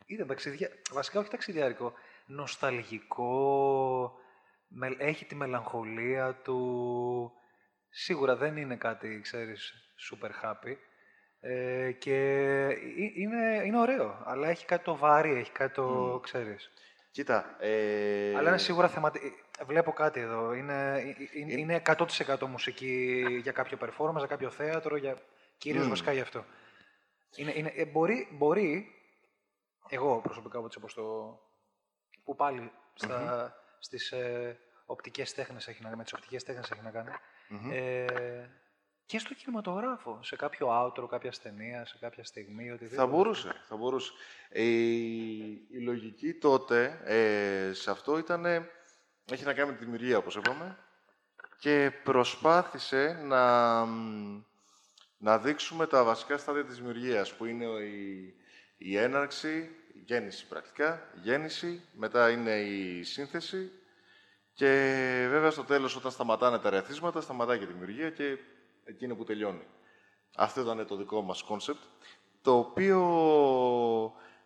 [0.06, 0.70] ήταν ταξιδιά...
[0.92, 1.94] Βασικά όχι ταξιδιάρικο.
[2.26, 4.14] Νοσταλγικό.
[4.68, 7.32] με- Έχει τη μελαγχολία του.
[7.90, 9.74] Σίγουρα δεν είναι κάτι, ξέρεις,
[10.12, 10.76] super happy.
[11.40, 12.16] Ε, και
[12.70, 12.76] ε-
[13.16, 16.70] είναι, είναι ωραίο, αλλά έχει κάτι το βάρη, έχει κάτι το, ξέρεις.
[17.12, 17.56] Κοίτα.
[17.60, 18.36] Ε...
[18.38, 19.26] Αλλά είναι σίγουρα θεματικό.
[19.66, 20.54] Βλέπω κάτι εδώ.
[20.54, 25.18] Είναι, είναι, είναι 100% μουσική για κάποιο performance, για κάποιο θέατρο, για...
[25.58, 25.90] κυρίως Μμμ.
[25.90, 26.46] βασικά γι' αυτό.
[27.36, 28.88] Είναι, είναι, ε, μπορεί, μπορεί,
[29.90, 31.40] εγώ προσωπικά όπως όπως το...
[32.24, 36.92] που πάλι στα, στις ε, οπτικές τέχνες έχει να, με τις οπτικές τέχνες έχει να
[36.92, 37.10] κάνει,
[37.50, 37.72] μμμ.
[37.72, 38.50] ε,
[39.06, 43.02] και στο κινηματογράφο, σε κάποιο outro, κάποια ταινία, σε κάποια στιγμή, οτιδήποτε.
[43.02, 44.12] Θα μπορούσε, θα μπορούσε.
[44.50, 48.46] Ε, η λογική τότε ε, σε αυτό ήταν,
[49.32, 50.78] έχει να κάνει με τη δημιουργία, όπως είπαμε,
[51.60, 54.44] και προσπάθησε να, μ,
[55.18, 58.34] να δείξουμε τα βασικά στάδια της δημιουργίας, που είναι η,
[58.78, 63.72] η έναρξη, η γέννηση πρακτικά, η γέννηση, μετά είναι η σύνθεση
[64.54, 64.68] και
[65.30, 68.38] βέβαια στο τέλος όταν σταματάνε τα ερεθίσματα, σταματάει και η δημιουργία και
[68.84, 69.68] εκείνο που τελειώνει.
[70.36, 71.82] Αυτό ήταν το δικό μας κόνσεπτ,
[72.42, 73.02] το οποίο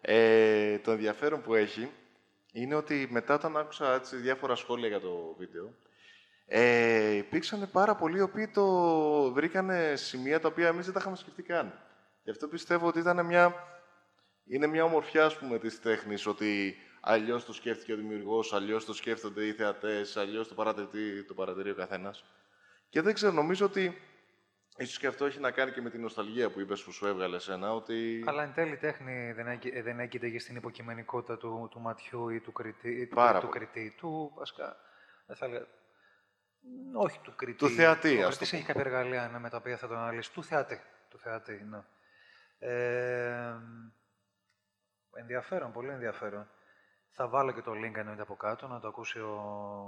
[0.01, 1.91] ε, το ενδιαφέρον που έχει
[2.51, 5.73] είναι ότι μετά όταν άκουσα έτσι, διάφορα σχόλια για το βίντεο,
[6.51, 8.65] ε, υπήρξαν πάρα πολλοί οι οποίοι το
[9.33, 11.73] βρήκανε σημεία τα οποία εμείς δεν τα είχαμε σκεφτεί καν.
[12.23, 13.55] Γι' αυτό πιστεύω ότι ήταν μια,
[14.45, 18.93] είναι μια ομορφιά, ας πούμε, της τέχνης, ότι αλλιώς το σκέφτηκε ο δημιουργός, αλλιώς το
[18.93, 22.23] σκέφτονται οι θεατές, αλλιώς το παρατηρεί, το παρατηρεί ο καθένας.
[22.89, 23.97] Και δεν ξέρω, νομίζω ότι
[24.77, 27.35] ίσως και αυτό έχει να κάνει και με την νοσταλγία που είπες που σου έβγαλε
[27.35, 28.23] εσένα, ότι...
[28.27, 31.79] Αλλά εν τέλει η τέχνη δεν, έγκυ- ε, δεν έγκυται και στην υποκειμενικότητα του, του
[31.79, 32.89] ματιού ή του κριτή.
[32.91, 33.59] ή Του, Πάρα του πολύ.
[33.59, 33.95] κριτή.
[33.97, 34.77] Του, βασικά,
[35.27, 35.65] δεν θα έλεγα, μ,
[36.93, 37.57] όχι του κριτή.
[37.57, 39.97] Του θεατή, Ο ας το κριτής έχει κάποια εργαλεία ναι, με τα οποία θα τον
[39.97, 40.33] αναλύσει.
[40.33, 40.81] Του θεατή.
[41.09, 41.83] Του θεατή, ναι.
[42.59, 43.55] Ε,
[45.13, 46.49] ενδιαφέρον, πολύ ενδιαφέρον.
[47.09, 49.33] Θα βάλω και το link εννοείται από κάτω, να το ακούσει ο,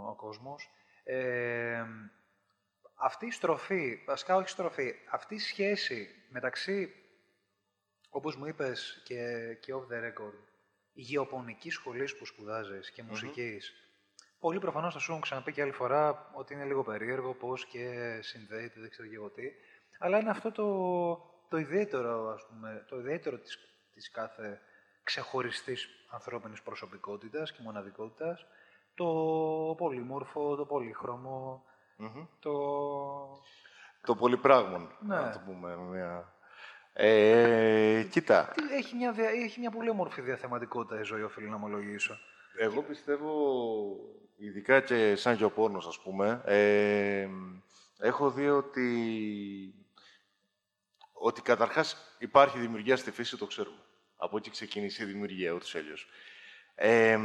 [0.09, 0.69] ο κόσμος.
[1.03, 1.85] Ε,
[2.95, 6.93] αυτή η στροφή, βασικά όχι στροφή, αυτή η σχέση μεταξύ,
[8.09, 10.33] όπως μου είπες και, και off the record,
[10.93, 13.73] γεωπονικής σχολής που σπουδάζεις και μουσικής,
[14.41, 18.17] πολλοί προφανώς θα σου έχουν ξαναπεί και άλλη φορά ότι είναι λίγο περίεργο πώς και
[18.21, 19.43] συνδέεται, δεν ξέρω και εγώ τι,
[19.99, 20.65] αλλά είναι αυτό το,
[21.49, 23.57] το ιδιαίτερο, ας πούμε, το ιδιαίτερο της,
[23.93, 24.59] της κάθε
[25.03, 28.45] ξεχωριστής ανθρώπινης προσωπικότητας και μοναδικότητας,
[28.95, 29.05] το
[29.77, 31.63] πολυμόρφο, το πολύχρωμο,
[31.97, 32.25] Μμμ.
[32.39, 32.51] το...
[34.05, 35.15] Το πολυπράγμον, Ναι.
[35.15, 35.75] να το πούμε.
[35.75, 36.33] με Μια...
[36.93, 41.55] Ε, κοίτα, Τι- Έχει μια, δια- έχει μια πολύ όμορφη διαθεματικότητα η ζωή, οφείλω να
[41.55, 42.17] ομολογήσω.
[42.57, 43.31] εγώ πιστεύω,
[44.43, 47.27] ειδικά και σαν γεωπόνος, ας πούμε, ε,
[47.99, 49.75] έχω δει ότι,
[51.11, 53.79] ότι καταρχάς υπάρχει δημιουργία στη φύση, το ξέρουμε.
[54.15, 56.07] Από εκεί ξεκίνησε η δημιουργία, ούτως ή αλλιώς.
[56.75, 57.19] Ε,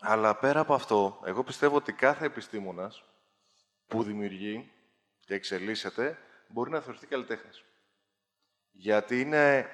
[0.00, 3.04] αλλά πέρα από αυτό, εγώ πιστεύω ότι κάθε επιστήμονας
[3.86, 4.70] που δημιουργεί
[5.20, 6.18] και εξελίσσεται
[6.48, 7.64] μπορεί να θεωρηθεί καλλιτέχνης.
[8.70, 9.70] Γιατί είναι...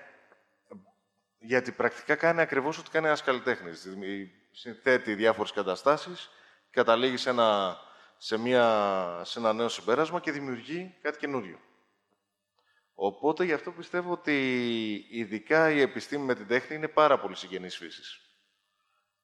[1.39, 3.83] Γιατί πρακτικά κάνει ακριβώς ό,τι κάνει ένας καλλιτέχνης.
[3.83, 6.31] Δηλαδή, Συνθέτει διάφορες καταστάσεις,
[6.71, 7.77] καταλήγει σε ένα,
[8.17, 11.59] σε, μια, σε ένα νέο συμπέρασμα και δημιουργεί κάτι καινούριο.
[12.95, 14.37] Οπότε γι' αυτό πιστεύω ότι
[15.11, 18.21] ειδικά η επιστήμη με την τέχνη είναι πάρα πολύ συγγενής φύσης.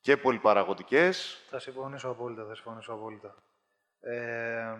[0.00, 1.44] Και πολυπαραγωγικές.
[1.50, 3.34] Θα συμφωνήσω απόλυτα, θα συμφωνήσω απόλυτα.
[4.00, 4.76] Ε,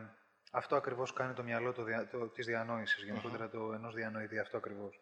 [0.53, 4.57] αυτό ακριβώς κάνει το μυαλό το, δια- το, της διανόησης, γενικότερα το ενός διανοητή, αυτό
[4.57, 5.01] ακριβώς.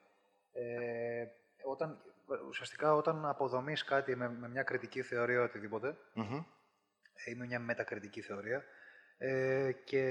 [0.52, 1.26] Ε,
[1.62, 1.98] όταν,
[2.48, 6.34] ουσιαστικά όταν αποδομείς κάτι με, με μια κριτική θεωρία οτιδήποτε, Μμμ.
[7.24, 8.64] ε, ή με μια μετακριτική θεωρία,
[9.18, 10.02] ε, και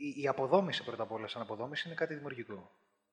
[0.00, 2.70] η, η αποδόμηση πρώτα απ' όλα σαν αποδόμηση είναι κάτι δημιουργικό.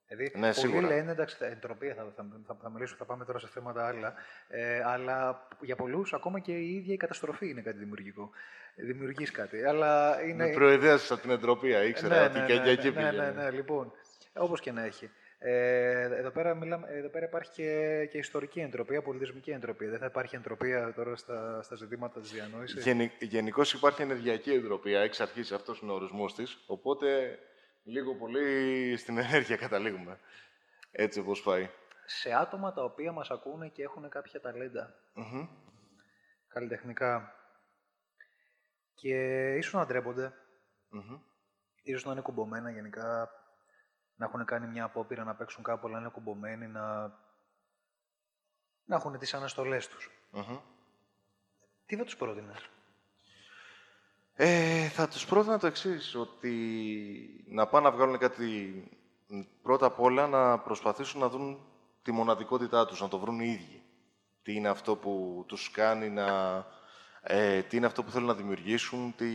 [0.08, 0.88] Δηλαδή, Ναι, πολλοί σίγουρα.
[0.88, 4.14] λένε, εντάξει, θα- εντροπία θα, θα, θα, θα μιλήσω, θα πάμε τώρα σε θέματα άλλα,
[4.48, 8.30] ε, αλλά για πολλούς ακόμα και η ίδια η καταστροφή είναι κάτι δημιουργικό.
[8.76, 10.46] Δημιουργείς κάτι, αλλά είναι...
[10.48, 13.32] Με προειδέασες από την εντροπία, ήξερα ότι και για εκεί ναι, ναι, πήγαινε.
[13.32, 13.92] ναι, λοιπόν.
[14.34, 15.12] Όπως και να έχει.
[15.44, 19.90] Ε, εδώ, πέρα μιλάμε, εδώ πέρα υπάρχει και, και ιστορική εντροπία, πολιτισμική εντροπία.
[19.90, 22.84] Δεν θα υπάρχει εντροπία τώρα στα, στα ζητήματα της διανόησης.
[22.84, 27.40] Γενι, Γενικώς υπάρχει ενεργειακή εντροπία, εξ αρχής αυτός είναι ο ορισμός της, οπότε
[27.84, 30.20] λίγο πολύ στην ενέργεια καταλήγουμε.
[30.92, 31.70] Έτσι όπως πάει.
[32.06, 35.48] Σε άτομα τα οποία μας ακούνε και έχουν κάποια ταλέντα Μμμ.
[36.48, 37.34] καλλιτεχνικά
[38.94, 39.16] και
[39.56, 40.34] ίσως να ντρέπονται,
[40.90, 41.20] Μμμ.
[41.82, 43.30] ίσως να είναι κουμπωμένα γενικά,
[44.22, 47.02] να έχουν κάνει μια απόπειρα να παίξουν κάπου, αλλά να είναι κουμπωμένοι, να,
[48.86, 50.12] να έχουν τις αναστολές τους.
[50.32, 50.58] Μμμ.
[51.86, 52.70] Τι θα τους πρότεινες;
[54.34, 58.84] Ε, θα τους πρότεινα το εξής ότι να πάνε να βγάλουν κάτι
[59.62, 61.66] πρώτα απ' όλα να προσπαθήσουν να δουν
[62.02, 63.84] τη μοναδικότητά τους, να το βρουν οι ίδιοι.
[64.44, 66.28] Τι είναι αυτό που τους κάνει να...
[67.22, 69.28] Ε, τι είναι αυτό που θέλουν να δημιουργήσουν, τι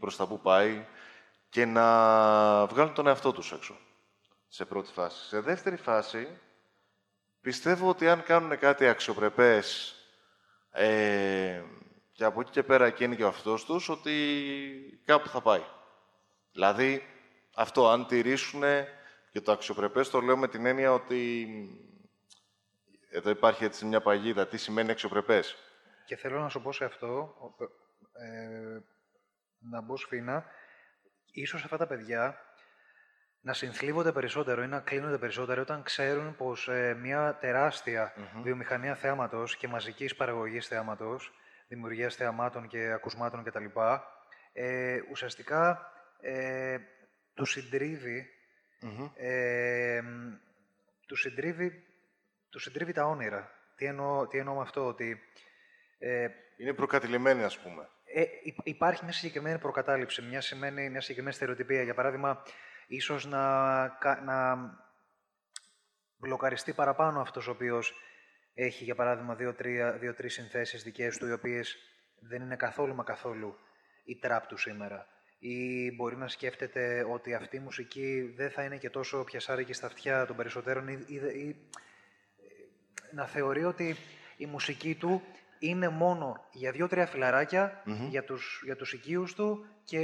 [0.00, 0.86] προς τα που πάει
[1.48, 1.86] και να
[2.66, 3.76] βγάλουν τον εαυτό τους έξω,
[4.54, 5.26] σε πρώτη φάση.
[5.26, 6.38] Σε δεύτερη φάση,
[7.40, 9.94] πιστεύω ότι αν κάνουν κάτι αξιοπρεπές
[10.70, 11.62] ε,
[12.12, 15.62] και από εκεί και πέρα και είναι και ο αυτός τους, ότι κάπου θα πάει.
[16.52, 17.02] Δηλαδή,
[17.54, 18.62] αυτό, αν τηρήσουν
[19.30, 21.48] και το αξιοπρεπές, το λέω με την έννοια ότι
[23.10, 24.46] εδώ υπάρχει έτσι μια παγίδα.
[24.46, 25.56] Τι σημαίνει αξιοπρεπές.
[26.04, 27.34] Και θέλω να σου πω σε αυτό,
[28.12, 28.78] ε,
[29.58, 30.44] να μπω σφίνα,
[31.32, 32.43] ίσως αυτά τα παιδιά
[33.44, 39.56] να συνθλίβονται περισσότερο ή να κλείνονται περισσότερο όταν ξέρουν πως ε, μια τεράστια βιομηχανία θεάματος
[39.56, 41.32] και μαζικής παραγωγής θεάματος,
[41.68, 43.64] δημιουργίας θεαμάτων και ακουσμάτων κτλ.
[44.52, 46.78] Ε, ουσιαστικά ε,
[47.34, 48.28] τους συντριβει
[49.14, 50.02] ε,
[51.06, 51.82] τους συντρίβει,
[52.50, 53.50] τους συντρίβει τα όνειρα.
[53.76, 55.20] Τι εννοώ, τι εννοώ με αυτό, ότι...
[55.98, 56.26] Ε,
[56.56, 57.88] είναι προκατηλημένη, ας πούμε.
[58.04, 58.22] Ε,
[58.62, 61.82] υπάρχει μια συγκεκριμένη προκατάληψη, μια, σημαίνει, μια συγκεκριμένη στερεοτυπία.
[61.82, 62.42] Για παράδειγμα,
[62.86, 63.84] ίσως να,
[64.24, 64.56] να
[66.16, 67.94] μπλοκαριστεί παραπάνω αυτός ο οποίος
[68.54, 69.34] έχει, για παράδειγμα,
[69.98, 71.76] δύο-τρεις συνθέσεις δικές του, οι οποίες
[72.20, 73.56] δεν είναι καθόλου μα καθόλου
[74.04, 75.06] η τραπ του σήμερα.
[75.38, 79.86] Ή μπορεί να σκέφτεται ότι αυτή η μουσική δεν θα είναι και τόσο πιασάρικη στα
[79.86, 81.56] αυτιά των περισσότερων ή, ή, ή
[83.12, 83.96] να θεωρεί ότι
[84.36, 85.22] η μουσική του
[85.68, 87.08] είναι μόνο για δύο-τρία
[88.08, 90.00] για, τους, για τους οικείους του και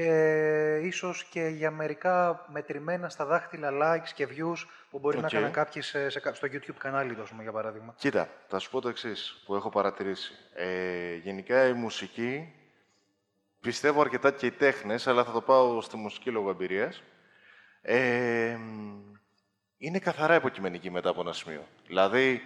[0.82, 5.82] ίσως και για μερικά μετρημένα στα δάχτυλα likes και views που μπορεί να κάνει κάποιοι
[5.82, 7.94] σε, στο YouTube κανάλι του, για παράδειγμα.
[7.96, 10.32] Κοίτα, θα σου πω το εξής που έχω παρατηρήσει.
[10.54, 12.54] Ε, γενικά η μουσική,
[13.60, 17.02] πιστεύω αρκετά και οι τέχνες, αλλά θα το πάω στη μουσική λόγω εμπειρίας,
[17.82, 18.56] ε,
[19.78, 21.66] είναι καθαρά υποκειμενική μετά από ένα σημείο.
[21.86, 22.42] Δηλαδή,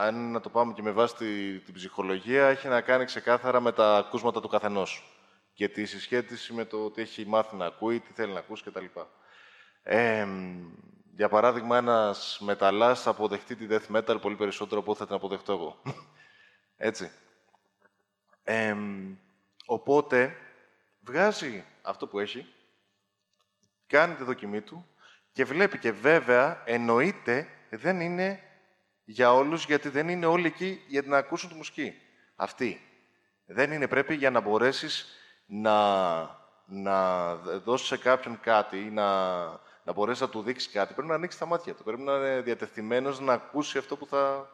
[0.00, 3.72] αν να το πάμε και με βάση τη, την ψυχολογία, έχει να κάνει ξεκάθαρα με
[3.72, 5.02] τα ακούσματα του καθενός.
[5.52, 8.84] Και τη συσχέτιση με το τι έχει μάθει να ακούει, τι θέλει να ακούσει κτλ.
[9.82, 10.26] Ε,
[11.16, 15.14] για παράδειγμα, ένας μεταλλάς θα αποδεχτεί τη death metal πολύ περισσότερο από ό,τι θα την
[15.14, 15.82] αποδεχτώ εγώ.
[16.88, 17.10] Έτσι.
[18.42, 18.76] Ε,
[19.66, 20.36] οπότε,
[21.00, 22.46] βγάζει αυτό που έχει,
[23.86, 24.86] κάνει τη δοκιμή του
[25.32, 28.42] και βλέπει και βέβαια, εννοείται, δεν είναι
[29.10, 31.94] για όλους, γιατί δεν είναι όλοι εκεί για να ακούσουν τη μουσική.
[32.36, 32.80] Αυτή.
[33.46, 35.06] Δεν είναι, πρέπει για να μπορέσεις
[35.46, 35.76] να,
[36.66, 39.36] να δώσεις σε κάποιον κάτι, να,
[39.84, 41.82] να μπορέσεις να του δείξεις κάτι, πρέπει να ανοίξεις τα μάτια του.
[41.82, 44.50] Πρέπει να είναι διατεθειμένος να ακούσει αυτό που θα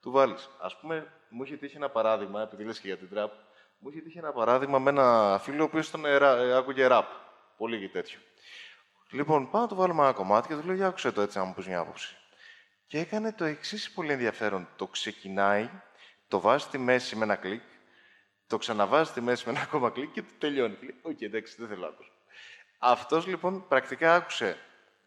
[0.00, 0.50] του βάλεις.
[0.60, 3.32] Ας πούμε, μου είχε τύχει ένα παράδειγμα, επειδή λες και για την τραπ,
[3.78, 7.06] μου είχε τύχει ένα παράδειγμα με ένα φίλο, ο οποίος τον ε, άκουγε ραπ.
[7.56, 8.18] Πολύ και τέτοιο.
[9.10, 11.44] Λοιπόν, πάω να του βάλουμε ένα κομμάτι και του λέω, για άκουσε το έτσι, να
[11.44, 12.16] μου πεις μια άποψη.
[12.92, 14.68] Και έκανε το εξής πολύ ενδιαφέρον.
[14.76, 15.70] Το ξεκινάει,
[16.28, 17.62] το βάζει στη μέση με ένα κλικ,
[18.46, 20.78] το ξαναβάζει στη μέση με ένα ακόμα κλικ και το τελειώνει.
[20.80, 22.10] Λέει, ok, okay, εντάξει, δεν θέλω να ακούσω.
[22.78, 24.58] Αυτός λοιπόν πρακτικά άκουσε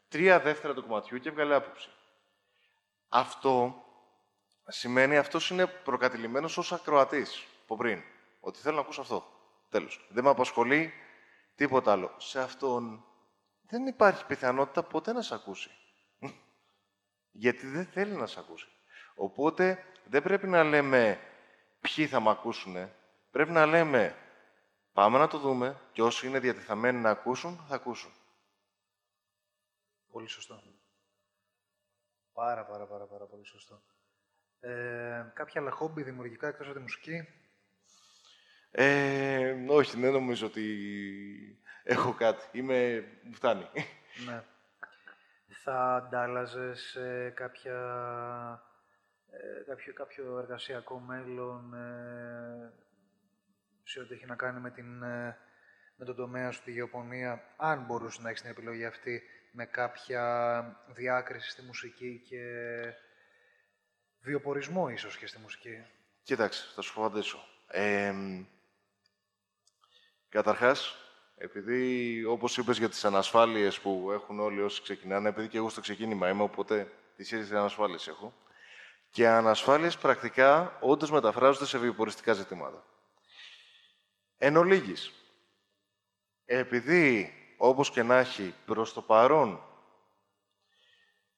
[0.10, 1.90] τρία δεύτερα του κομματιού και έβγαλε άποψη.
[3.10, 3.84] Αυτό
[4.68, 8.02] σημαίνει αυτός είναι προκατειλημμένος ως ακροατής από πριν.
[8.40, 9.26] Ότι θέλω να ακούσω αυτό.
[9.70, 10.08] Τέλος.
[10.10, 10.94] Δεν με απασχολεί
[11.56, 12.16] τίποτα άλλο.
[12.18, 13.06] Σε αυτόν
[13.62, 15.72] δεν υπάρχει πιθανότητα ποτέ να σε ακούσει
[17.38, 18.68] γιατί δεν θέλει να σε ακούσει.
[19.16, 21.20] Οπότε δεν πρέπει να λέμε
[21.80, 22.90] ποιοι θα με ακούσουν.
[23.32, 24.16] Πρέπει να λέμε
[24.94, 28.12] πάμε να το δούμε και όσοι είναι διατεθαμένοι να ακούσουν, θα ακούσουν.
[30.12, 30.64] Πολύ σωστό.
[32.34, 33.84] Πάρα, πάρα, πάρα, πάρα πολύ σωστό.
[34.60, 37.28] Ε, κάποια άλλα χόμπι δημιουργικά εκτός από τη μουσική;
[38.72, 40.64] Ε, όχι, δεν νομίζω ότι
[41.84, 42.58] έχω κάτι.
[42.58, 43.08] Είμαι...
[43.24, 43.70] Μου φτάνει.
[44.26, 44.44] Ναι
[45.66, 47.80] θα αντάλλαζες ε, κάποια,
[49.32, 52.74] ε, κάποιο, κάποιο εργασιακό μέλλον ε,
[53.84, 55.38] σε ό,τι έχει να κάνει με, την, ε,
[55.96, 60.86] με τον τομέα σου, τη γεωπονία, αν μπορούσε να έχεις την επιλογή αυτή με κάποια
[60.88, 62.44] διάκριση στη μουσική και
[64.20, 65.86] βιοπορισμό ίσως και στη μουσική;
[66.24, 67.40] Κοίταξε, θα σου φοβαντήσω.
[67.68, 68.14] Ε,
[70.30, 71.05] καταρχάς,
[71.36, 75.82] επειδή, όπως είπες για τις ανασφάλειες που έχουν όλοι όσοι ξεκινάνε, επειδή και εγώ στο
[75.82, 78.34] ξεκίνημα είμαι, οπότε τις ίδιες ανασφάλειες έχω,
[79.10, 82.86] και ανασφάλειες πρακτικά όντως μεταφράζονται σε βιοποριστικά ζητήματα.
[84.38, 85.12] Εν ολίγης,
[86.46, 89.64] επειδή, όπως και να έχει, προς το παρόν,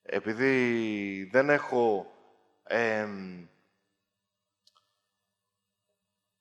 [0.01, 2.11] επειδή δεν έχω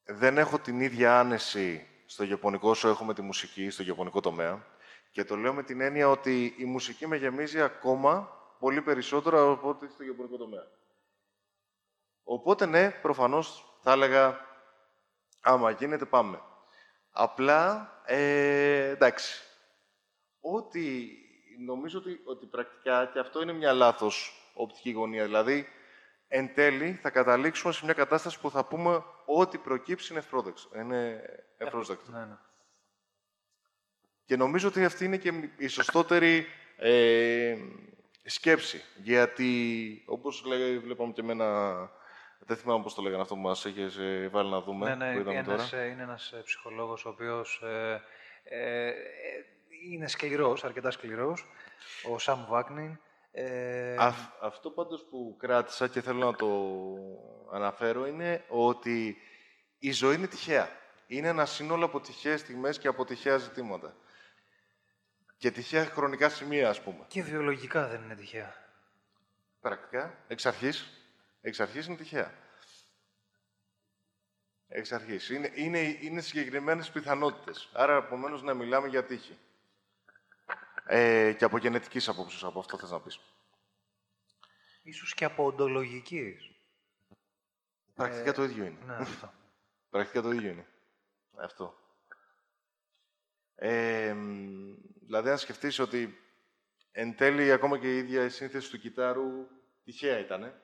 [0.04, 4.66] δεν έχω την ίδια άνεση στο γεπωνικό σου έχουμε τη μουσική, στο γεπωνικό τομέα.
[5.10, 9.68] Και το λέω με την έννοια ότι η μουσική με γεμίζει ακόμα πολύ περισσότερο από
[9.68, 10.66] ό,τι στο γεωπονικό τομέα.
[12.24, 14.40] Οπότε, ναι, προφανώς θα έλεγα,
[15.40, 16.40] άμα γίνεται, πάμε.
[17.10, 19.42] Απλά, ε, εντάξει,
[20.40, 21.10] ότι
[21.58, 25.66] νομίζω ότι, ότι πρακτικά, και αυτό είναι μια λάθος οπτική γωνία, δηλαδή,
[26.28, 30.78] εν τέλει θα καταλήξουμε σε μια κατάσταση που θα πούμε ότι προκύψει είναι ευπρόσδεκτο.
[30.78, 31.22] Είναι
[31.56, 32.10] ευπρόσδεκτο.
[32.10, 32.36] Ναι, ναι.
[34.24, 37.56] Και νομίζω ότι αυτή είναι και η σωστότερη ε,
[38.24, 38.82] σκέψη.
[39.02, 41.76] Γιατί, όπως λέει, βλέπαμε και εμένα,
[42.38, 45.12] δεν θυμάμαι πώς το λέγανε αυτό που μας έχεις ε, βάλει να δούμε, Ναι, ναι,
[45.12, 45.82] που είδαμε ένας, τώρα.
[45.82, 48.02] ε, είναι ένας ε, ψυχολόγος ο οποίος ε,
[48.44, 48.94] ε, ε,
[49.90, 51.46] είναι σκληρός, αρκετά σκληρός,
[52.12, 52.98] ο Σαμ Βάκνιν.
[53.38, 56.76] Ε, Αυ- αυτό πάντως που κράτησα και θέλω να το
[57.52, 59.16] αναφέρω είναι ότι
[59.78, 60.68] η ζωή είναι τυχαία.
[61.06, 63.96] Είναι ένα σύνολο από τυχαίες στιγμές και από τυχαία ζητήματα.
[65.36, 67.04] Και τυχαία χρονικά σημεία, ας πούμε.
[67.08, 68.54] Και βιολογικά δεν είναι τυχαία.
[69.60, 70.88] Πρακτικά, εξ αρχής,
[71.40, 72.32] εξ αρχής είναι τυχαία.
[74.68, 75.28] Εξ αρχής.
[75.30, 77.68] Είναι, είναι, είναι συγκεκριμένες πιθανότητες.
[77.72, 79.38] Άρα, επομένως, να μιλάμε για τύχη.
[80.88, 83.20] Ε, και από γενετικής απόψης, από αυτό θες να πεις.
[84.82, 86.50] Ίσως και από οντολογικής.
[87.94, 88.78] Πρακτικά το ίδιο είναι.
[88.86, 89.32] Ναι, αυτό.
[89.90, 90.66] Πρακτικά το ίδιο είναι.
[91.36, 91.78] Αυτό.
[93.54, 94.74] Ε, μ,
[95.06, 96.18] δηλαδή, αν σκεφτείς ότι
[96.90, 99.46] εν τέλει ακόμα και η ίδια η σύνθεση του κιτάρου
[99.84, 100.62] τυχαία ήταν.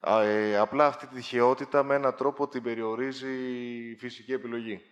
[0.00, 3.32] Ε, απλά αυτή τη τυχαιότητα με έναν τρόπο την περιορίζει
[3.90, 4.82] η φυσική επιλογή.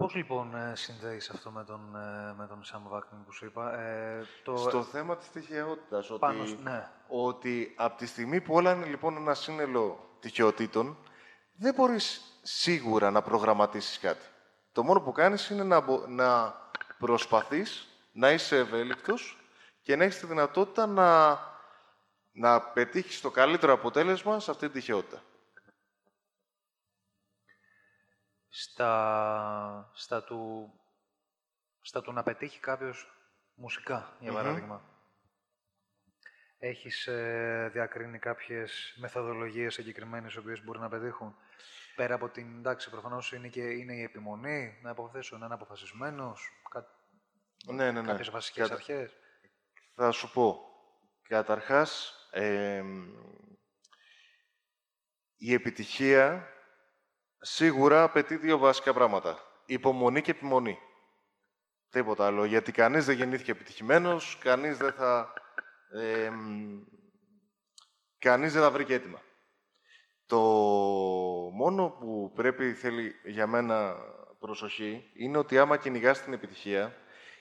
[0.00, 3.78] Πώς λοιπόν ε, συνδέεις αυτό με τον, ε, με τον Σαμ Βάκνιν που σου είπα;
[3.80, 6.88] Ε, το, Στο θέμα της τυχαιότητας, ότι, πάνω, σ- ναι.
[7.08, 10.96] ότι από τη στιγμή που όλα είναι λοιπόν ένα σύνολο τυχαιοτήτων,
[11.54, 14.24] δεν μπορείς σίγουρα να προγραμματίσεις κάτι.
[14.72, 16.54] Το μόνο που κάνεις είναι να, μπο- να
[16.98, 19.38] προσπαθείς να είσαι ευέλικτος
[19.82, 21.38] και να έχεις τη δυνατότητα να,
[22.32, 25.22] να πετύχεις το καλύτερο αποτέλεσμα σε αυτή την τυχαιότητα.
[28.50, 30.72] Στα, στα, του,
[31.80, 33.10] στα του να πετύχει κάποιος
[33.54, 34.36] μουσικά, για Μμμ.
[34.38, 34.84] παράδειγμα.
[36.58, 41.36] Έχεις ε, διακρίνει κάποιες μεθοδολογίες συγκεκριμένες, οι οποίες μπορεί να πετύχουν;
[41.96, 46.48] Πέρα από την, εντάξει, προφανώς είναι και είναι η επιμονή, να υποθέσω να είναι αποφασισμένος,
[46.70, 46.86] κα,
[47.66, 48.06] Ναι, ναι, ναι.
[48.06, 49.12] κάποιες βασικές Κατα- αρχές.
[49.94, 50.64] Θα σου πω.
[51.22, 53.08] Καταρχάς, εμ,
[55.36, 56.48] η επιτυχία
[57.40, 59.38] σίγουρα απαιτεί δύο βασικά πράγματα.
[59.66, 60.78] Υπομονή και επιμονή.
[61.90, 62.44] Τίποτα άλλο.
[62.44, 65.32] Γιατί κανείς δεν γεννήθηκε επιτυχημένος, κανείς δεν θα...
[65.92, 66.80] εμ,
[68.18, 69.22] κανείς δεν θα βρει και έτοιμα.
[70.26, 70.40] Το
[71.52, 73.96] μόνο που πρέπει, θέλει για μένα
[74.38, 76.96] προσοχή, είναι ότι άμα κυνηγάς την επιτυχία,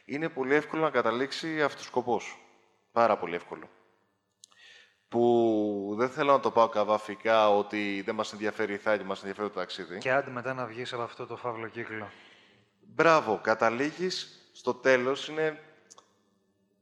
[0.05, 2.37] είναι πολύ εύκολο να καταλήξει αυτοσκοπός.
[2.91, 3.69] Πάρα πολύ εύκολο.
[5.09, 9.47] Που δεν θέλω να το πάω καβαφικά ότι δεν μας ενδιαφέρει η θάκη, μας ενδιαφέρει
[9.49, 9.97] το ταξίδι.
[9.97, 12.11] Και άντε μετά να βγεις από αυτό το φαύλο κύκλο.
[12.81, 15.59] Μπράβο, καταλήγεις στο τέλος, είναι...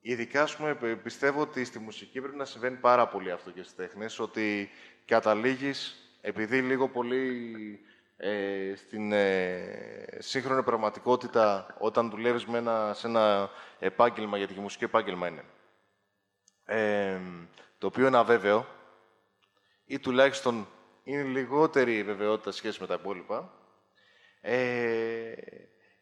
[0.01, 3.61] Ειδικά, ας πούμε, πι- πιστεύω ότι στη μουσική πρέπει να συμβαίνει πάρα πολύ αυτό και
[3.63, 4.69] στις τέχνες, ότι
[5.05, 7.55] καταλήγεις, επειδή λίγο πολύ
[8.17, 13.49] ε, στην ε, σύγχρονη πραγματικότητα, όταν δουλεύεις με ένα, σε ένα
[13.79, 15.43] επάγγελμα, γιατί και η μουσική επάγγελμα είναι,
[16.65, 17.19] ε,
[17.77, 18.67] το οποίο είναι αβέβαιο,
[19.85, 20.67] ή τουλάχιστον
[21.03, 23.53] είναι λιγότερη η βεβαιότητα σε σχέση με τα υπόλοιπα,
[24.41, 25.33] ε,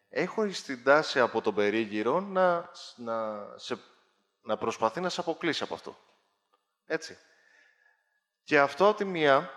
[0.09, 3.77] έχω στην τάση από τον περίγυρο να, να, σε,
[4.41, 5.97] να προσπαθεί να σε αποκλείσει από αυτό.
[6.85, 7.17] Έτσι.
[8.43, 9.51] Και αυτό από τη μία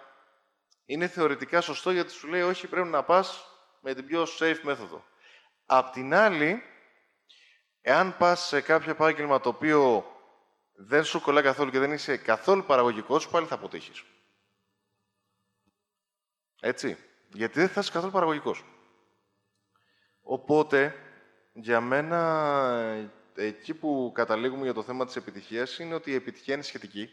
[0.85, 3.45] είναι θεωρητικά σωστό γιατί σου λέει όχι πρέπει να πας
[3.81, 5.05] με την πιο safe μέθοδο.
[5.67, 6.63] Απ' την άλλη,
[7.81, 10.07] εάν πας σε κάποιο επάγγελμα το οποίο
[10.81, 14.05] δεν σου κολλά καθόλου και δεν είσαι καθόλου παραγωγικός, πάλι θα αποτύχεις.
[16.61, 16.97] Έτσι.
[17.33, 18.65] Γιατί δεν θα είσαι καθόλου παραγωγικός.
[20.23, 20.95] Οπότε,
[21.53, 26.63] για μένα, εκεί που καταλήγουμε για το θέμα της επιτυχίας είναι ότι η επιτυχία είναι
[26.63, 27.09] σχετική.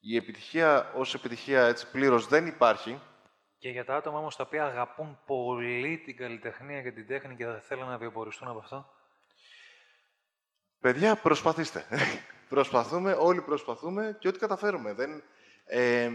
[0.00, 3.00] Η επιτυχία ως επιτυχία έτσι πλήρως δεν υπάρχει.
[3.58, 7.44] Και για τα άτομα όμως τα οποία αγαπούν πολύ την καλλιτεχνία και την τέχνη και
[7.44, 8.90] θα θέλουν να βιοποριστούν από αυτό.
[10.80, 11.86] Παιδιά, προσπαθήστε.
[12.50, 14.92] Προσπαθούμε, όλοι προσπαθούμε και ό,τι καταφέρουμε.
[14.92, 15.22] Δεν,
[15.64, 16.10] ε,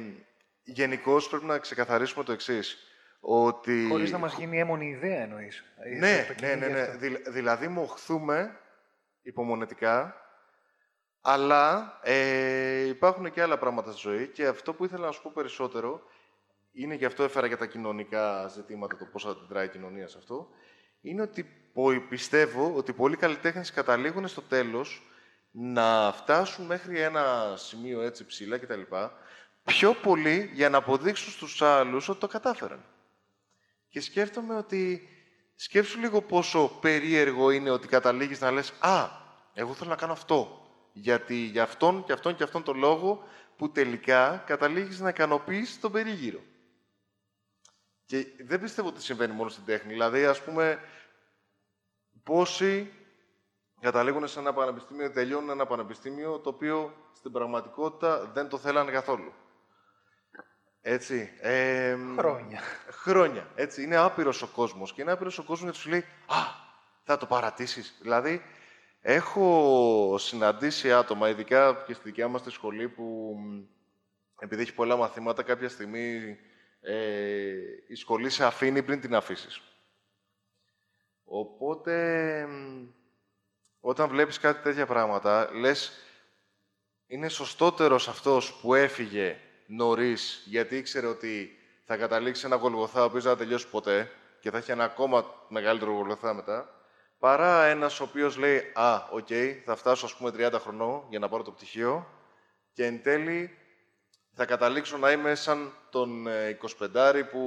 [0.67, 2.77] Γενικώς πρέπει να ξεκαθαρίσουμε το εξής.
[3.19, 3.85] Ότι...
[3.89, 5.63] Χωρίς να μας γίνει έμονη ιδέα εννοείς.
[5.79, 6.81] Ε, Ναι, το ναι, κυνήγι ναι, ναι.
[6.81, 6.97] αυτό.
[6.97, 8.59] Δηλ- δηλαδή μοχθούμε
[9.21, 10.15] υπομονετικά,
[11.21, 15.31] αλλά ε, υπάρχουν και άλλα πράγματα στη ζωή και αυτό που ήθελα να σου πω
[15.33, 16.01] περισσότερο
[16.71, 20.47] είναι γι' αυτό έφερα και τα κοινωνικά ζητήματα, το πώς αντιδράει η κοινωνία σε αυτό,
[21.01, 25.09] είναι ότι πο- πιστεύω ότι πολλοί καλλιτέχνες καταλήγουν στο τέλος
[25.57, 28.81] να φτάσουν μέχρι ένα σημείο έτσι ψηλά κτλ.
[29.63, 32.85] Πιο πολύ για να αποδείξουν στους άλλους ότι το κατάφεραν.
[33.89, 35.09] Και σκέφτομαι ότι
[35.55, 39.09] σκέψου λίγο πόσο περίεργο είναι ότι καταλήγεις να λες «Α,
[39.53, 40.69] εγώ θέλω να κάνω αυτό».
[40.93, 43.27] Γιατί για αυτόν και αυτόν και αυτόν τον λόγο
[43.57, 46.39] που τελικά καταλήγεις να ικανοποιείς τον περίγυρο.
[48.05, 49.91] Και δεν πιστεύω ότι συμβαίνει μόνο στην τέχνη.
[49.91, 50.79] Δηλαδή, ας πούμε,
[52.23, 52.91] πόσοι
[53.79, 59.33] καταλήγουν σε ένα πανεπιστήμιο, τελειώνουν ένα πανεπιστήμιο, το οποίο στην πραγματικότητα δεν το θέλανε καθόλου.
[60.81, 61.31] Έτσι.
[61.39, 62.61] Ε, χρόνια.
[62.89, 63.47] Χρόνια.
[63.55, 63.83] Έτσι.
[63.83, 64.93] Είναι άπειρος ο κόσμος.
[64.93, 66.41] Και είναι άπειρος ο κόσμος γιατί σου λέει «Α,
[67.03, 67.97] θα το παρατήσεις».
[68.01, 68.41] Δηλαδή,
[69.01, 73.35] έχω συναντήσει άτομα, ειδικά και στη δικιά μας τη σχολή, που
[74.39, 76.37] επειδή έχει πολλά μαθήματα, κάποια στιγμή
[76.81, 77.53] ε,
[77.87, 79.61] η σχολή σε αφήνει πριν την αφήσεις.
[81.23, 82.47] Οπότε,
[83.95, 85.91] όταν βλέπεις κάτι τέτοια πράγματα, λες,
[87.07, 89.37] είναι σωστότερος αυτός που έφυγε
[89.67, 94.51] νωρίς, γιατί ήξερε ότι θα καταλήξει ένα γολγοθά, ο οποίος δεν θα τελειώσει ποτέ και
[94.51, 96.69] θα έχει ένα ακόμα μεγαλύτερο γολγοθά μετά,
[97.19, 99.27] παρά ένας ο οποίος λέει Α, οκ,
[99.65, 102.07] θα φτάσω ας πούμε 30 χρονών για να πάρω το πτυχίο
[102.73, 103.57] και εν τέλει
[104.33, 106.27] θα καταλήξω να είμαι σαν τον
[106.93, 107.43] 25 που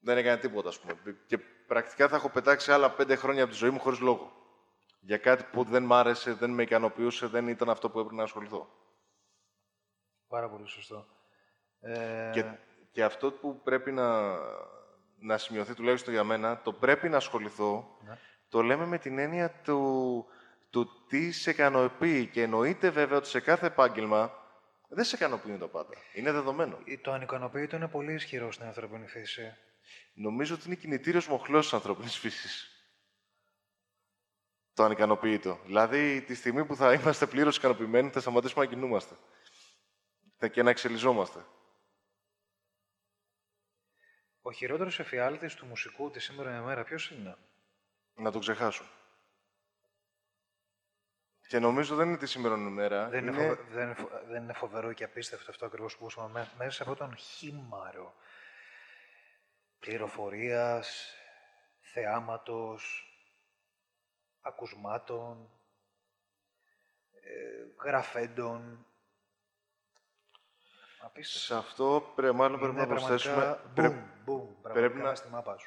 [0.00, 1.16] δεν έκανε τίποτα, ας πούμε.
[1.26, 4.39] Και πρακτικά θα έχω πετάξει άλλα πέντε χρόνια από τη ζωή μου χωρίς λόγο.
[5.00, 8.22] Για κάτι που δεν μ' άρεσε, δεν με ικανοποιούσε, δεν ήταν αυτό που έπρεπε να
[8.22, 8.68] ασχοληθώ.
[10.28, 11.06] Πάρα πολύ σωστό.
[11.80, 12.30] Ε...
[12.32, 12.44] Και,
[12.90, 14.36] και αυτό που πρέπει να,
[15.18, 18.18] να σημειωθεί, τουλάχιστον για μένα, το πρέπει να ασχοληθώ, ναι.
[18.48, 20.26] το λέμε με την έννοια του,
[20.70, 22.26] του τι σε ικανοποιεί.
[22.26, 24.32] Και εννοείται βέβαια ότι σε κάθε επάγγελμα
[24.88, 25.94] δεν σε ικανοποιούν τα πάντα.
[26.14, 26.78] Είναι δεδομένο.
[27.02, 29.56] Το ανικανοποίητο είναι πολύ ισχυρό στην ανθρώπινη φύση.
[30.14, 32.79] Νομίζω ότι είναι κινητήριος μοχλός της ανθρώπινης φύσης.
[34.80, 35.60] Το ανικανοποίητο.
[35.64, 39.14] Δηλαδή, τη στιγμή που θα είμαστε πλήρως ικανοποιημένοι, θα σταματήσουμε να κινούμαστε.
[40.50, 41.44] Και να εξελιζόμαστε.
[44.42, 47.36] Ο χειρότερος εφιάλτης του μουσικού της σήμερα ημέρα ποιος είναι;
[48.14, 48.84] Να το ξεχάσω.
[51.48, 53.08] Και νομίζω δεν είναι τη σήμερα ημέρα.
[53.08, 53.54] Δεν είναι, είναι...
[53.54, 56.50] δεν, είναι δεν είναι φοβερό και απίστευτο αυτό ακριβώς που είπαμε.
[56.58, 58.14] Μέσα σε αυτόν τον χήμαρο
[59.78, 61.14] πληροφορίας,
[61.80, 63.09] θεάματος,
[64.40, 65.50] ακουσμάτων,
[67.22, 68.86] ε, γραφέντων.
[71.02, 71.46] Απίστευτο.
[71.46, 73.60] Σε αυτό πρέπει, μάλλον πρέπει να προσθέσουμε.
[73.76, 73.94] Boom,
[74.26, 75.12] boom, πρέπει, να,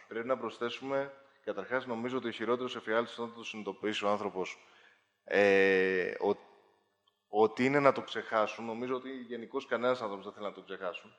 [0.07, 1.13] πρέπει να προσθέσουμε.
[1.43, 4.57] Καταρχάς, νομίζω ότι ο χειρότερος εφιάλτης όταν το συνειδητοποιήσει ο άνθρωπος
[5.24, 6.38] ε, ο,
[7.28, 8.65] ότι είναι να το ξεχάσουν.
[8.65, 11.15] Νομίζω ότι γενικώς κανένας άνθρωπος δεν θέλει να το ξεχάσουν.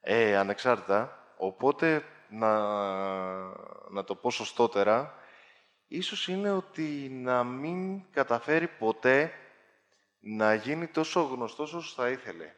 [0.00, 1.26] Ε, ανεξάρτητα.
[1.36, 2.58] Οπότε, να,
[3.90, 5.14] να το πω σωστότερα,
[5.92, 9.32] ίσως είναι ότι να μην καταφέρει ποτέ
[10.20, 12.52] να γίνει τόσο γνωστός όσο θα ήθελε.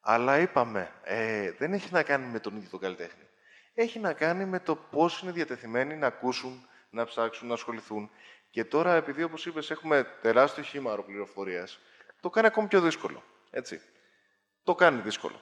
[0.00, 3.22] Αλλά είπαμε, ε, δεν έχει να κάνει με τον ίδιο τον καλλιτέχνη.
[3.74, 8.10] Έχει να κάνει με το πώς είναι διατεθειμένοι να ακούσουν, να ψάξουν, να ασχοληθούν
[8.50, 11.68] και τώρα, επειδή όπως είπες έχουμε τεράστιο χήμαρο πληροφορία,
[12.20, 13.22] το κάνει ακόμη πιο δύσκολο.
[13.50, 13.80] Έτσι.
[14.62, 15.40] Το κάνει δύσκολο.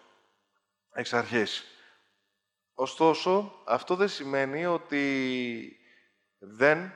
[0.92, 1.64] Εξ αρχής.
[2.74, 5.76] Ωστόσο, αυτό δεν σημαίνει ότι
[6.38, 6.92] δεν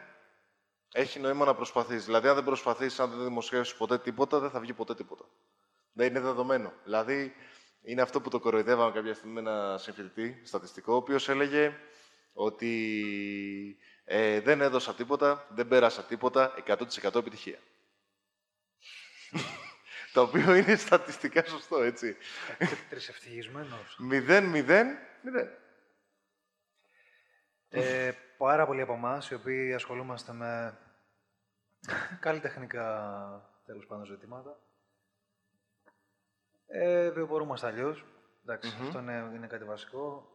[0.92, 2.04] έχει νόημα να προσπαθείς.
[2.04, 5.24] Δηλαδή, αν δεν προσπαθείς, αν δεν δημοσιεύσεις ποτέ τίποτα, δεν θα βγει ποτέ τίποτα.
[5.92, 6.72] Δεν είναι δεδομένο.
[6.84, 7.34] Δηλαδή,
[7.82, 11.76] είναι αυτό που το κοροϊδεύαμε κάποια στιγμή με ένα συμφιλητή στατιστικό, ο οποίος έλεγε
[12.32, 17.58] ότι ε, δεν έδωσα τίποτα, δεν πέρασα τίποτα, 100% επιτυχία.
[20.12, 22.16] Το οποίο είναι στατιστικά σωστό, έτσι.
[22.90, 23.96] Τρισευτυχισμένος.
[23.98, 24.86] Μηδέν, μηδέν,
[25.22, 25.48] μηδέν.
[27.68, 30.78] Ε, πάρα πολλοί από εμάς οι οποίοι ασχολούμαστε με
[32.20, 32.84] καλλιτεχνικά
[33.66, 34.58] τέλος πάντων ζητήματα.
[36.66, 38.04] Ε, βιοπορούμαστε αλλιώς.
[38.82, 40.32] αυτό είναι, είναι κάτι βασικό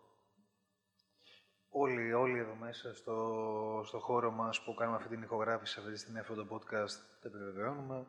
[1.69, 5.99] όλοι, όλοι εδώ μέσα στο, στο χώρο μας που κάνουμε αυτή την ηχογράφηση αυτή τη
[5.99, 6.91] στιγμή αυτό το podcast
[7.21, 8.05] το επιβεβαιώνουμε.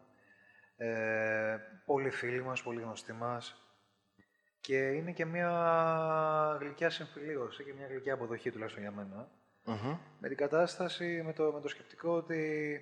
[0.76, 3.58] Ε, πολλοί φίλοι μας, πολύ γνωστοί μας
[4.60, 9.28] και είναι και μια γλυκιά συμφιλίωση και μια γλυκιά αποδοχή τουλάχιστον για μένα.
[10.20, 12.80] Με την κατάσταση, με το, με το σκεπτικό ότι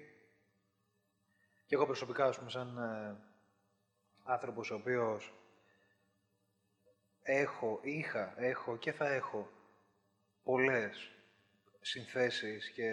[1.67, 3.17] και εγώ προσωπικά, ας πούμε, σαν ε,
[4.25, 5.33] άνθρωπος ο οποίος
[7.23, 9.49] έχω, είχα, έχω και θα έχω
[10.43, 11.11] πολλές
[11.81, 12.91] συνθέσεις και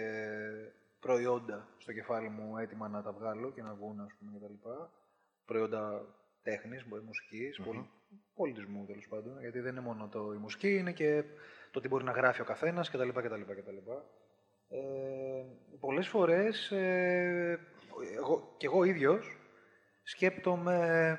[1.00, 4.68] προϊόντα στο κεφάλι μου έτοιμα να τα βγάλω και να βγουν, ας πούμε, κτλ.
[5.44, 6.06] Προϊόντα
[6.42, 7.86] τέχνης, μουσικής, mm-hmm.
[8.34, 9.40] πολιτισμού, τέλος πάντων.
[9.40, 11.24] Γιατί δεν είναι μόνο το, η μουσική, είναι και
[11.70, 13.08] το τι μπορεί να γράφει ο καθένας κτλ.
[13.08, 13.90] κτλ, κτλ.
[14.68, 15.44] Ε,
[15.80, 17.58] πολλές φορές ε,
[18.16, 19.36] εγώ, και εγώ ίδιος
[20.02, 21.18] σκέπτομαι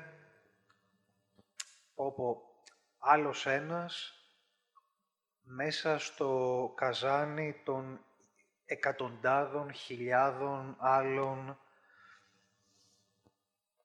[1.94, 2.42] πω, πω,
[2.98, 4.12] άλλος ένας
[5.42, 8.04] μέσα στο καζάνι των
[8.64, 11.58] εκατοντάδων, χιλιάδων άλλων.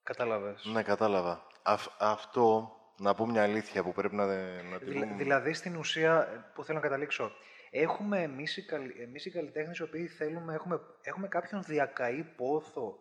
[0.04, 1.48] Κατάλαβες; Ναι, κατάλαβα.
[1.64, 4.26] Αυ- αυτό, να πω μια αλήθεια που πρέπει να,
[4.64, 5.16] να τη Δηλα- πούμε.
[5.16, 7.32] δηλαδή, στην ουσία, ε, που θέλω να καταλήξω,
[7.70, 13.00] έχουμε εμείς οι, καλ- εμείς οι καλλιτέχνες οι οποίοι θέλουμε, έχουμε, έχουμε κάποιον διακαή πόθο,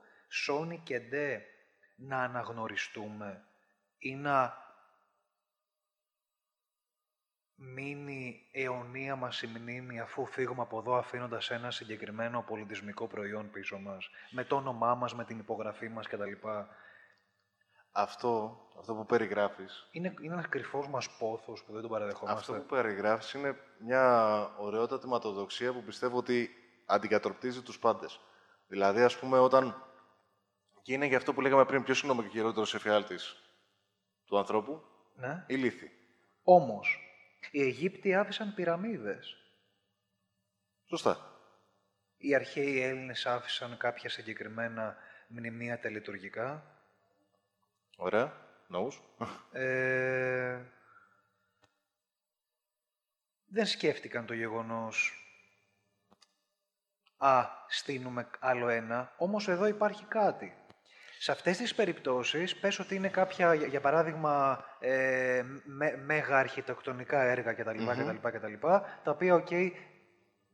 [0.49, 1.41] Sony και ντε,
[1.97, 3.45] να αναγνωριστούμε
[3.99, 4.65] ή να
[7.55, 13.79] μείνει αιωνία μας η μνήμη αφού φύγουμε από εδώ αφήνοντας ένα συγκεκριμένο πολιτισμικό προϊόν πίσω
[13.79, 16.33] μας, με το όνομά μας, με την υπογραφή μας κτλ.
[17.99, 22.41] Αυτό, αυτό που περιγράφεις, Είναι, είναι ένας κρυφός μας πόθος που δεν τον παραδεχόμαστε.
[22.41, 26.51] αυτό που περιγράφεις είναι μια ωραιότατη ματοδοξία που πιστεύω ότι
[26.87, 28.21] αντικατοπτρίζει τους πάντες.
[28.67, 29.83] Δηλαδή, ας πούμε, όταν...
[30.83, 33.37] Και είναι για αυτό που λέγαμε πριν, ποιος είναι ο μεγαλύτερος εφιάλτης
[34.27, 34.83] του ανθρώπου,
[35.15, 35.45] Ναι.
[35.47, 35.91] η λύθη.
[36.43, 36.99] Όμως,
[37.51, 39.37] οι Αιγύπτιοι άφησαν πυραμίδες.
[40.89, 41.31] Σωστά.
[42.17, 44.97] Οι αρχαίοι Έλληνες άφησαν κάποια συγκεκριμένα
[45.29, 46.76] μνημεία τελετουργικά.
[47.97, 48.33] Ωραία.
[48.69, 49.03] Ναούς.
[49.53, 50.61] Ε,
[53.47, 55.21] δεν σκέφτηκαν το γεγονός
[57.17, 60.57] «Α, στήνουμε άλλο ένα», όμως εδώ υπάρχει κάτι.
[61.19, 67.23] Σε αυτές τις περιπτώσεις, πες ότι είναι κάποια, για, για παράδειγμα, ε, με, μέγα αρχιτεκτονικά
[67.23, 68.19] έργα κτλ, Μμμ.
[68.21, 68.53] κτλ, κτλ,
[69.03, 69.49] τα οποία, οκ,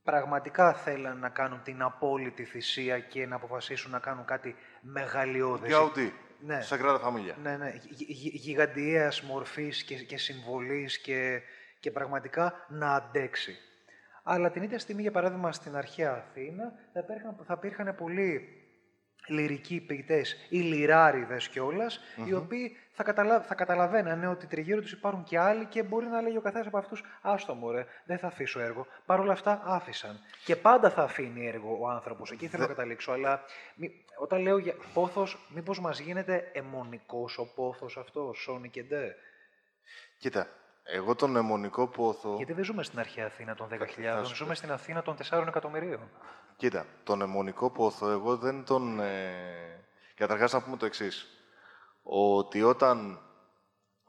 [0.02, 5.70] πραγματικά θέλαν να κάνουν την απόλυτη θυσία και να αποφασίσουν να κάνουν κάτι μεγαλειώδες.
[5.70, 6.14] Γκάουντι.
[6.44, 6.60] Ναι.
[6.60, 7.36] Σαγκράτα Φαμίλια.
[7.42, 7.72] Ναι, ναι.
[7.90, 11.40] Γι- γι- γιγαντιαίας μορφής και, και συμβολής και,
[11.80, 13.56] και πραγματικά να αντέξει.
[14.22, 18.61] Αλλά την ίδια στιγμή, για παράδειγμα, στην αρχαία Αθήνα θα υπήρχαν, θα υπήρχαν πολλοί
[19.26, 23.40] λυρικοί ποιητές ή λιράριδες κιόλας, οι οποίοι θα, καταλα...
[23.40, 26.78] θα καταλαβαίνανε ότι τριγύρω τους υπάρχουν και άλλοι και μπορεί να λέγει ο καθένας από
[26.78, 28.86] αυτούς «Άστο μωρέ, δεν θα αφήσω έργο».
[29.06, 30.20] Παρ' όλα αυτά άφησαν.
[30.44, 32.30] Και πάντα θα αφήνει έργο ο άνθρωπος.
[32.30, 33.12] Εκεί θέλω να καταλήξω.
[33.12, 33.42] Αλλά
[33.74, 34.04] μη...
[34.18, 39.14] όταν λέω για πόθος, μήπως μας γίνεται αιμονικός ο πόθος αυτός, Σόνι και Ντε;
[40.18, 40.48] Κοίτα,
[40.82, 42.36] εγώ τον αιμονικό πόθο...
[42.36, 45.44] Γιατί δεν ζούμε στην αρχαία Αθήνα των 10.000, θα σου ζούμε στην Αθήνα των 4
[45.48, 46.10] εκατομμυρίων.
[46.56, 49.00] Κοίτα, τον αιμονικό πόθο, εγώ δεν τον...
[49.00, 49.84] Ε...
[50.14, 51.26] Καταρχάς να πούμε το εξής.
[52.02, 53.20] Ότι όταν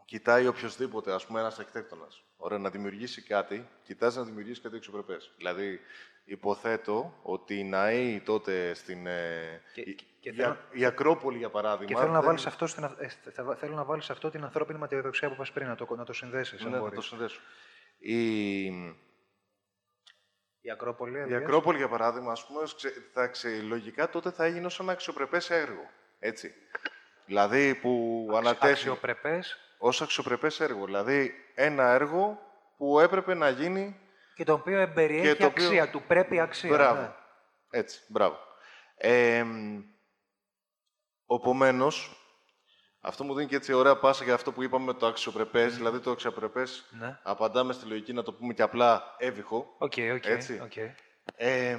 [0.05, 5.31] κοιτάει οποιοδήποτε, ας πούμε ένας αρχιτέκτονας, ωραία, να δημιουργήσει κάτι, κοιτάζει να δημιουργήσει κάτι εξωπρεπές.
[5.37, 5.79] Δηλαδή,
[6.23, 9.07] υποθέτω ότι οι ναοί τότε στην...
[9.07, 9.61] Ε...
[9.73, 11.85] Και- η- και η, θέλω- η Ακρόπολη, για παράδειγμα...
[11.93, 14.43] Και θέλω να, δεν- βάλεις αυτό στην, αυ- ε, θα- θέλω να βάλεις αυτό την
[14.43, 16.95] ανθρώπινη ματιοδοξία που είπες πριν, να το, να το συνδέσεις, αν Ναι, θα μπορείς.
[16.95, 17.39] το συνδέσω.
[17.97, 18.63] Η...
[20.65, 21.41] Η Ακρόπολη, Η έλεγες.
[21.41, 25.49] Ακρόπολη, για παράδειγμα, ας πούμε, ξε- θα ξε, λογικά τότε θα έγινε ως ένα αξιοπρεπές
[25.49, 25.89] έργο.
[26.19, 26.53] Έτσι.
[27.25, 30.85] Δηλαδή που ανατέθη Αξιοπρεπές ως αξιοπρεπές έργο.
[30.85, 32.39] Δηλαδή ένα έργο
[32.77, 33.97] που έπρεπε να γίνει...
[34.35, 36.69] και το οποίο εμπεριέχει Και το οποίο- αξία, του πρέπει αξία.
[36.69, 37.01] μπράβο.
[37.01, 37.11] ναι.
[37.69, 38.37] Έτσι, μπράβο.
[38.95, 39.45] Ε,
[41.25, 42.17] Επομένως,
[42.99, 45.75] αυτό μου δίνει και έτσι ωραία πάσα για αυτό που είπαμε με το αξιοπρεπές.
[45.77, 47.19] Δηλαδή το αξιοπρεπές Ναι.
[47.23, 49.75] απαντάμε στη λογική να το πούμε και απλά εύηχο.
[49.77, 50.59] Ok, ok, Έτσι.
[50.63, 50.75] οκ.
[51.35, 51.77] Ε,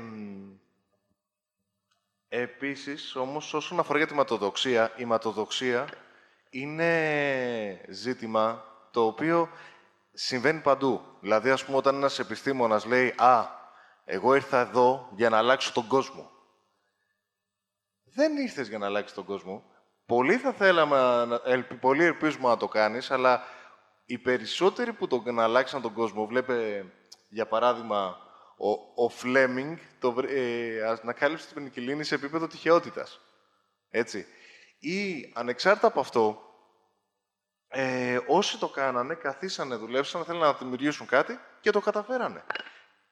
[2.28, 5.88] επίσης, όμως, όσον αφορά για τη ματαιοδοξία, η ματαιοδοξία
[6.50, 9.48] είναι ζήτημα το οποίο
[10.14, 11.00] συμβαίνει παντού.
[11.20, 13.44] Δηλαδή, ας πούμε, όταν ένας επιστήμονας λέει «Α,
[14.04, 16.30] εγώ ήρθα εδώ για να αλλάξω τον κόσμο».
[18.04, 19.64] Δεν ήρθες για να αλλάξεις τον κόσμο.
[20.06, 23.42] Πολλοί θα θέλαμε, να- ελπι- πολλοί ελπίζουμε να το κάνεις, αλλά
[24.04, 26.84] οι περισσότεροι που τον να αλλάξαν τον κόσμο, βλέπε,
[27.28, 28.16] για παράδειγμα,
[28.56, 33.20] ο, ο Φλέμινγκ το, βρ- ε, ανακάλυψε την πενικυλίνη σε επίπεδο τυχαιότητας.
[33.90, 34.26] Έτσι.
[34.78, 36.42] Ή, ανεξάρτητα από αυτό,
[37.76, 42.44] ε, όσοι το κάνανε, καθίσανε, δουλέψανε, θέλανε να δημιουργήσουν κάτι και το καταφέρανε.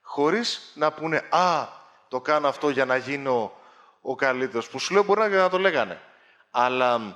[0.03, 1.67] Χωρίς να πούνε «Α,
[2.09, 3.53] το κάνω αυτό για να γίνω
[4.01, 6.01] ο καλύτερος», που σου λέω μπορεί να, να το λέγανε.
[6.51, 7.13] Αλλά μ,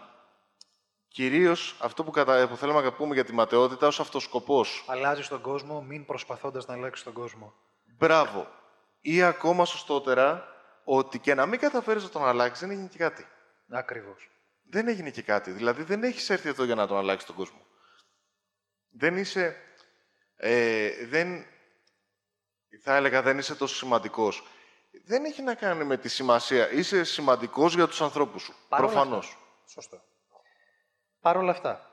[1.09, 2.49] κυρίως αυτό που, κατα...
[2.49, 4.85] που θέλουμε να πούμε για τη ματαιότητα ως αυτοσκοπός.
[4.87, 7.55] Αλλάζεις τον κόσμο, μην προσπαθώντας να αλλάξεις τον κόσμο.
[7.85, 8.47] Μπράβο.
[9.01, 10.49] Ή ακόμα σωστότερα,
[10.85, 13.27] ότι και να μην καταφέρεις να τον αλλάξεις, δεν έγινε και κάτι.
[13.71, 14.31] Ακριβώς.
[14.69, 15.51] Δεν έγινε και κάτι.
[15.51, 17.67] Δηλαδή δεν έχεις έρθει εδώ για να τον αλλάξεις τον κόσμο.
[18.91, 19.57] Δεν είσαι...
[20.37, 21.47] Ε, δεν...
[22.83, 24.47] Θα έλεγα δεν είσαι τόσο σημαντικός.
[25.05, 26.71] Δεν έχει να κάνει με τη σημασία.
[26.71, 28.55] Είσαι σημαντικός για τους ανθρώπους σου.
[28.69, 29.27] Παρ' όλα Προφανώς.
[29.27, 29.41] αυτά.
[29.67, 30.03] Σωστό.
[31.21, 31.91] Παρ' όλα αυτά,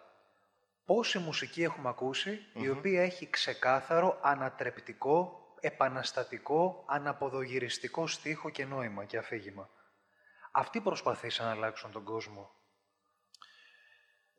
[0.86, 9.18] πόση μουσική έχουμε ακούσει, η οποία έχει ξεκάθαρο, ανατρεπτικό, επαναστατικό, αναποδογυριστικό στίχο και νόημα και
[9.18, 9.70] αφήγημα.
[10.52, 12.52] Αυτοί προσπαθήσαν να αλλάξουν τον κόσμο.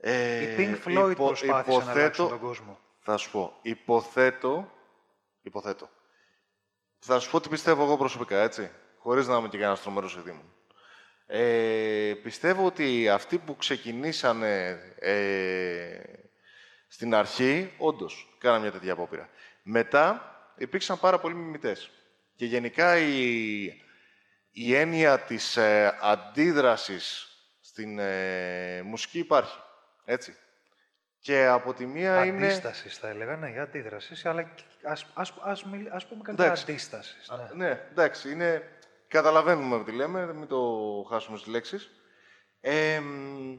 [0.07, 2.79] Ε, Οι Pink Floyd υπο- προσπάθησαν να αλλάξουν τον κόσμο.
[3.01, 3.59] Θα σου πω.
[3.63, 4.71] Υποθέτω.
[5.43, 5.89] Υποθέτω.
[6.99, 8.71] Θα σου πω τι πιστεύω εγώ προσωπικά, έτσι.
[8.99, 10.53] Χωρίς να είμαι και κανένας τρομερός ειδήμων.
[11.27, 15.99] Ε, πιστεύω ότι αυτοί που ξεκινήσανε ε,
[16.89, 19.29] στην αρχή, όντως, κάναν μια τέτοια απόπειρα.
[19.63, 21.91] Μετά υπήρξαν πάρα πολλοί μιμητές.
[22.37, 23.63] Και γενικά η,
[24.51, 27.29] η έννοια της ε, αντίδρασης
[27.61, 29.59] στην ε, μουσική υπάρχει.
[30.05, 30.37] Έτσι.
[31.19, 32.47] Και από τη μία είναι...
[32.47, 36.49] Αντίστασης θα έλεγα, ναι, για αντίδρασης, αλλά και- ας, ας, ας, μιλ- ας πούμε καλύτερα
[36.49, 36.71] Εντάξει.
[36.71, 37.31] αντίστασης.
[37.55, 37.65] Ναι.
[37.67, 38.69] Ναι, εντάξει, είναι...
[39.09, 40.63] καταλαβαίνουμε τι λέμε, μην το
[41.11, 41.91] χάσουμε στις λέξεις.
[42.61, 43.59] Ε, μ,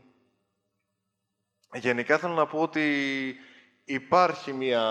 [1.73, 3.35] γενικά θέλω να πω ότι
[3.83, 4.83] υπάρχει μια...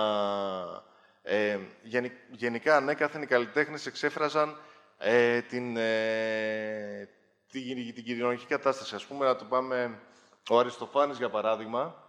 [1.23, 4.59] Ε, γενι- γενικά, ανέκαθεν οι καλλιτέχνες εξέφραζαν
[4.99, 7.09] ε, την, ε,
[7.51, 8.95] την, την κοινωνική κατάσταση.
[8.95, 9.99] Ας πούμε, να το πάμε...
[10.51, 12.09] Ο Αριστοφάνης, για παράδειγμα,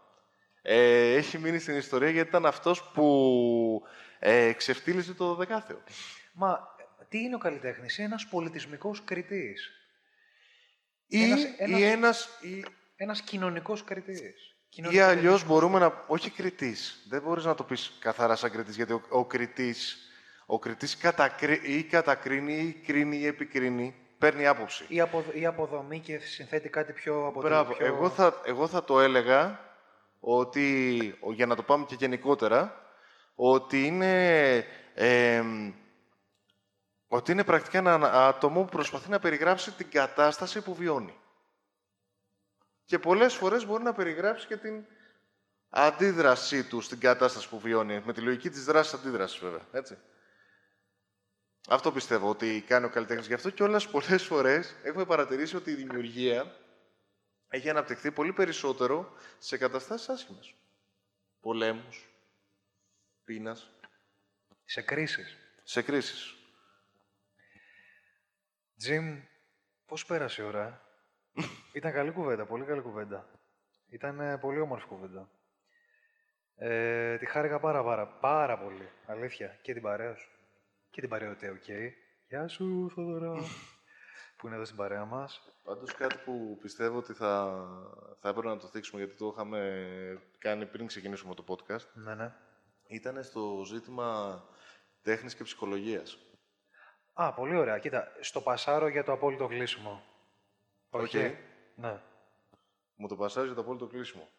[0.61, 3.81] ε, έχει μείνει στην ιστορία γιατί ήταν αυτός που
[4.19, 5.45] ε, ξεφτύλιζε το 12
[6.33, 6.67] Μα
[7.09, 9.71] τι είναι ο καλλιτέχνης, είναι ένας πολιτισμικός κριτής.
[11.07, 12.65] Ή Ένας- ένας, ένας- ή ένας, ή,
[12.95, 14.21] Ένας κοινωνικός κριτής.
[14.91, 16.03] ή αλλιώς μπορούμε να...
[16.07, 17.05] Όχι κριτής.
[17.09, 19.97] Δεν μπορείς να το πεις καθαρά σαν κριτής, γιατί ο, ο κριτής,
[20.45, 23.95] ο κριτής κατακρι, ή κατακρίνει, ή κρίνει, ή επικρίνει,
[24.25, 24.85] παίρνει άποψη.
[24.87, 27.73] Η, απο, η αποδομή και συνθέτει κάτι πιο από Μπράβο.
[27.73, 27.85] πιο...
[27.85, 29.59] Εγώ, θα, εγώ θα το έλεγα
[30.19, 32.81] ότι, ο- για να το πάμε και γενικότερα,
[33.35, 35.73] ότι είναι, εμ,
[37.07, 41.17] ότι είναι πρακτικά ένα άτομο που προσπαθεί να περιγράψει την κατάσταση που βιώνει.
[42.85, 44.85] Και πολλές φορές μπορεί να περιγράψει και την
[45.69, 49.97] αντίδρασή του στην κατάσταση που βιώνει, με τη λογική της δράσης αντίδρασης βέβαια, έτσι.
[51.67, 53.27] Αυτό πιστεύω ότι κάνει ο καλλιτέχνης.
[53.27, 56.55] Γι' αυτό και όλες πολλές φορές έχουμε παρατηρήσει ότι η δημιουργία
[57.47, 60.53] έχει αναπτυχθεί πολύ περισσότερο σε καταστάσεις άσχημες.
[61.39, 62.09] Πολέμους,
[63.23, 63.69] πείνας,
[64.65, 65.37] Σε κρίσεις.
[65.63, 66.35] σε κρίσεις.
[68.77, 69.21] Τζιμ,
[69.85, 70.81] πώς πέρασε η ώρα;
[71.33, 71.41] ε;
[71.77, 73.29] Ήταν καλή κουβέντα, πολύ καλή κουβέντα.
[73.89, 75.29] Ήταν ε, πολύ όμορφη κουβέντα.
[76.55, 78.89] Ε, τη χάρηκα πάρα πάρα, πάρα πολύ.
[79.05, 79.59] Αλήθεια.
[79.61, 80.34] Και την παρέα σου.
[80.95, 81.67] Και την παρέα του οκ.
[82.27, 83.33] Γεια σου, Θοδωρή.
[84.37, 85.41] που είναι εδώ στην παρέα μας.
[85.63, 87.63] Πάντως κάτι που πιστεύω ότι θα,
[88.19, 92.33] θα έπρεπε να το θίξουμε, γιατί το είχαμε κάνει πριν ξεκινήσουμε το podcast, Ναι, ναι.
[92.87, 94.41] ήταν στο ζήτημα
[95.01, 96.17] τέχνης και ψυχολογίας.
[97.13, 97.79] Α, πολύ ωραία.
[97.79, 100.03] Κοίτα, σ' το πασάρω για το απόλυτο κλείσιμο.
[100.89, 101.01] Οκ.
[101.01, 101.37] Όχι.
[101.75, 102.01] Ναι.
[102.95, 104.29] Μου το πασάζει για το απόλυτο κλείσιμο.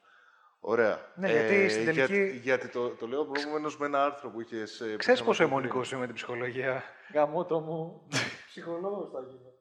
[0.68, 1.12] Ωραία.
[1.14, 4.82] Ναι, γιατί στην τελική- Γιατί, γιατί το, το λέω προηγουμένως με ένα άρθρο που είχες.
[4.96, 6.84] Ξέρεις πόσο εμμονικός είμαι με την ψυχολογία.
[7.14, 8.08] Γαμώτο μου.
[8.48, 9.54] Ψυχολόγος θα γίνω.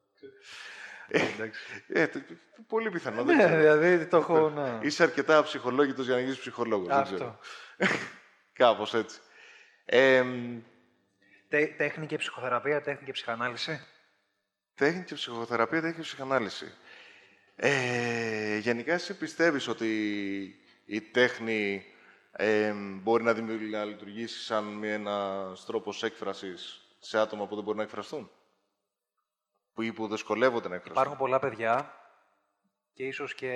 [1.34, 1.60] Εντάξει.
[1.88, 2.34] Ε, το- το-
[2.66, 3.24] πολύ πιθανό.
[3.24, 3.60] δεν Ναι, ξέρω.
[3.60, 4.48] δηλαδή το έχω...
[4.48, 4.78] ναι.
[4.82, 6.88] Είσαι αρκετά ψυχολόγητος για να γίνεις ψυχολόγος.
[6.88, 7.38] δεν ξέρω.
[7.78, 7.94] Αυτό.
[8.62, 9.18] Κάπως έτσι.
[9.84, 10.58] Ε, μ,
[11.48, 13.80] Τε- Τέχνη και ψυχοθεραπεία, τέχνη και ψυχανάλυση.
[14.74, 16.72] τέχνη και ψυχοθεραπεία, τέχνη και ψυχανάλυση.
[17.56, 21.84] Ε, γενικά, εσύ πιστεύεις ότι η τέχνη
[22.32, 27.64] ε, μπορεί να, δημιουργεί, να λειτουργήσει σαν μια- ένας τρόπος έκφρασης σε άτομα που δεν
[27.64, 28.30] μπορούν να εκφραστούν.
[29.72, 31.02] Που, ή που δυσκολεύονται να εκφραστούν.
[31.02, 31.94] Υπάρχουν πολλά παιδιά
[32.92, 33.50] και ίσως και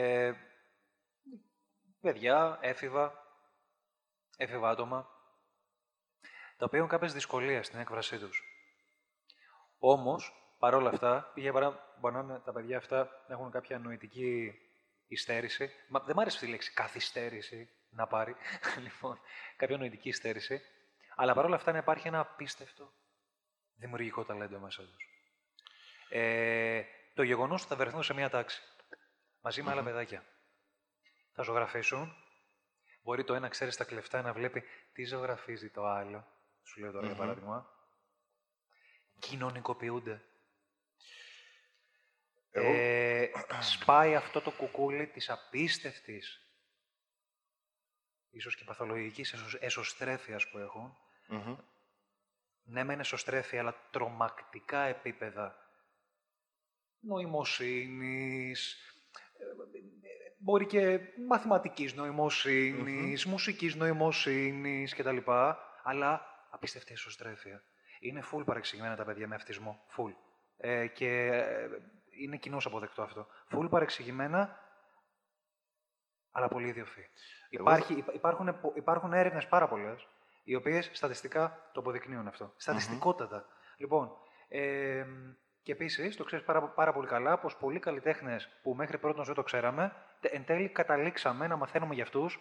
[2.01, 3.12] παιδιά, έφηβα,
[4.37, 5.09] έφηβα άτομα,
[6.57, 8.43] τα οποία έχουν κάποιες δυσκολίες στην έκφρασή τους.
[9.78, 14.53] Όμως, παρόλα αυτά, για παράδειγμα, μπορεί να είναι τα παιδιά αυτά να έχουν κάποια νοητική
[15.11, 15.71] υστέρηση.
[15.89, 18.37] Μα, δεν μου άρεσε αυτή η λέξη καθυστέρηση να πάρει.
[18.85, 19.21] λοιπόν,
[19.57, 20.61] κάποια νοητική υστέρηση.
[21.17, 22.93] Αλλά παρόλα αυτά να υπάρχει ένα απίστευτο
[23.75, 25.09] δημιουργικό ταλέντο μέσα τους.
[26.09, 26.83] Ε,
[27.15, 28.63] το γεγονός ότι θα βρεθούν σε μία τάξη
[29.41, 30.25] μαζί με άλλα παιδάκια.
[31.33, 32.15] Θα ζωγραφίσουν.
[33.03, 36.27] Μπορεί το ένα, ξέρεις, στα κλεφτά να βλέπει τι ζωγραφίζει το άλλο.
[36.63, 37.21] Σου λέω τώρα για Μμμ.
[37.21, 37.71] παράδειγμα.
[39.19, 40.23] Κοινωνικοποιούνται.
[42.51, 43.31] Εγώ- Ε,
[43.61, 46.41] σπάει αυτό το κουκούλι της απίστευτης,
[48.31, 50.97] ίσως και παθολογικής εσω- εσωστρέφειας που έχουν.
[51.29, 51.57] Μμμ.
[52.63, 55.57] Ναι, μεν εσωστρέφεια, αλλά τρομακτικά επίπεδα
[57.01, 58.77] νοημοσύνης,
[59.39, 59.45] ε,
[60.39, 65.19] μπορεί και μαθηματικής νοημοσύνης, μουσικής νοημοσύνης κτλ.
[65.83, 67.63] Αλλά απίστευτη εσωστρέφεια.
[68.01, 69.85] Είναι full παρεξηγημένα τα παιδιά με αυτισμό.
[69.97, 70.15] Full.
[70.57, 71.69] Ε, και ε,
[72.11, 73.27] είναι κοινώς αποδεκτό αυτό.
[73.51, 74.59] Full παρεξηγημένα,
[76.33, 77.09] αλλά πολύ ιδιοφυή.
[77.51, 80.07] Εγώ Υπάρχει, υπά- υπάρχουν, πο- υπάρχουν έρευνες πάρα πολλές,
[80.45, 82.53] οι οποίες στατιστικά το αποδεικνύουν αυτό.
[82.57, 83.45] Στατιστικότατα.
[83.77, 84.13] Λοιπόν,
[84.49, 85.07] ε, και
[85.63, 89.35] Και επίσης, το ξέρεις πάρα, πάρα πολύ καλά, πως πολλοί καλλιτέχνες που μέχρι πρώτον δεν
[89.35, 92.39] το ξέραμε, τε- εν τέλει καταλήξαμε να μαθαίνουμε για αυτούς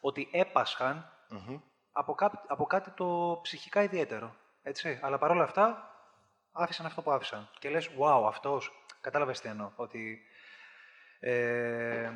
[0.00, 1.58] ότι έπασχαν Μμμ.
[1.92, 4.34] από, κά- από κάτι το ψυχικά ιδιαίτερο.
[4.62, 4.98] Έτσι.
[5.02, 5.90] Αλλά παρόλα αυτά
[6.52, 7.48] άφησαν αυτό που άφησαν.
[7.58, 10.20] Και λες, wow, αυτός, κατάλαβες τι εννοώ, ότι
[11.20, 12.12] ε,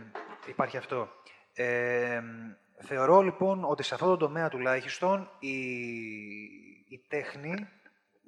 [0.46, 1.08] υπάρχει αυτό.
[1.54, 2.22] Ε,
[2.82, 5.56] θεωρώ λοιπόν ότι σε αυτό το τομέα τουλάχιστον η,
[6.88, 7.68] η τέχνη,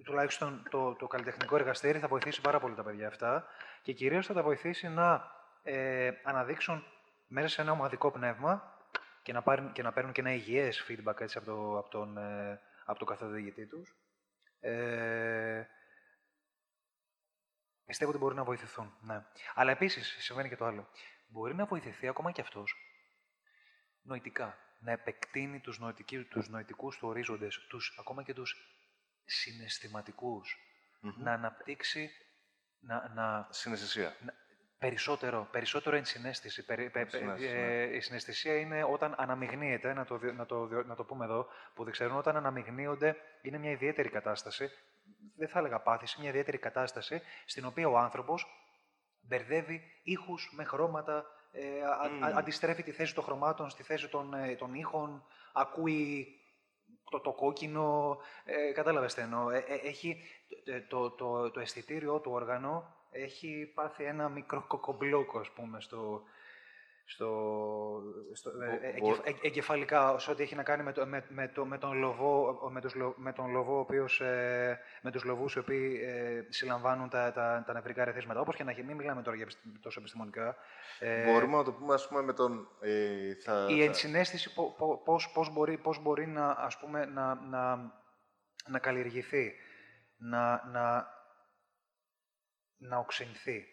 [0.04, 3.46] τουλάχιστον το, το καλλιτεχνικό εργαστήρι θα βοηθήσει πάρα πολύ τα παιδιά αυτά
[3.82, 5.32] και κυρίως θα τα βοηθήσει να
[5.62, 6.84] ε, αναδείξουν
[7.26, 8.78] μέσα σε ένα ομαδικό πνεύμα
[9.22, 12.16] και να, πάρουν, και να παίρνουν και ένα υγιές feedback έτσι, από, το, από, τον,
[12.16, 13.96] ε, από τον καθοδηγητή τους.
[14.60, 15.66] Ε,
[17.86, 18.96] πιστεύω ότι μπορεί να βοηθηθούν.
[19.00, 19.24] Ναι.
[19.54, 20.88] Αλλά επίσης συμβαίνει και το άλλο.
[21.26, 22.74] Μπορεί να βοηθηθεί ακόμα και αυτός
[24.02, 24.58] νοητικά.
[24.80, 28.56] Να επεκτείνει τους, νοητικοί, τους νοητικούς του ορίζοντες, τους, ακόμα και τους
[29.24, 30.56] συναισθηματικούς.
[31.00, 31.22] Μμμ.
[31.22, 32.10] Να αναπτύξει,
[32.80, 34.16] να, να, Συναισθησία.
[34.78, 36.64] Περισσότερο, περισσότερο ενσυναίσθηση.
[36.64, 37.96] Περι, πε, πε- Συναίσθηση, ε, ναι.
[37.96, 41.48] η συναισθησία είναι όταν αναμειγνύεται, να το, δι- να, το, δι- να το πούμε εδώ,
[41.74, 44.70] που δεν ξέρουν, όταν αναμειγνύονται είναι μια ιδιαίτερη κατάσταση,
[45.36, 48.46] δεν θα έλεγα πάθηση, μια ιδιαίτερη κατάσταση, στην οποία ο άνθρωπος
[49.20, 52.38] μπερδεύει ήχους με χρώματα, ε, α- α- Μμμ.
[52.38, 56.26] αντιστρέφει τη θέση των χρωμάτων στη θέση των, ε, των ήχων, ακούει
[57.10, 59.50] το, το κόκκινο, ε, κατάλαβες τι εννοώ.
[59.50, 60.22] Ε, ε, έχει,
[60.64, 66.22] ε, το, το, το αισθητήριό του όργανο έχει πάθει ένα μικρό κοκομπλόκο, ας πούμε, στο,
[67.06, 67.28] στο,
[68.32, 71.06] στο, ε, Μπο- ε, μπο- εγκεφ- ε, εγκεφαλικά, σε ό,τι έχει να κάνει με, το,
[71.06, 74.80] με, με, το, με τον λοβό, με, τους, λο- με τον λοβό, ο οποίος, ε,
[75.02, 78.40] με τους λοβούς οι οποίοι ε, συλλαμβάνουν τα, τα, τα νευρικά ερεθίσματα.
[78.40, 80.56] Όπως και να έχει, μην μιλάμε τώρα για επισ- τόσο επιστημονικά.
[80.98, 82.68] Ε, Μπορούμε να το πούμε, ας πούμε, με τον...
[82.80, 87.04] Ε, θα, η θα- ενσυναίσθηση πο- πο- πώς, πώς, μπορεί, πώς μπορεί να, ας πούμε,
[87.04, 87.76] να, να,
[88.68, 89.52] να καλλιεργηθεί,
[90.16, 91.06] να, να,
[92.76, 93.64] να οξυνθεί,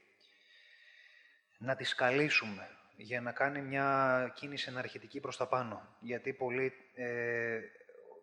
[1.58, 2.70] να τη σκαλίσουμε
[3.02, 5.88] για να κάνει μια κίνηση εναρχητική προς τα πάνω.
[6.00, 7.60] Γιατί πολλοί, ε,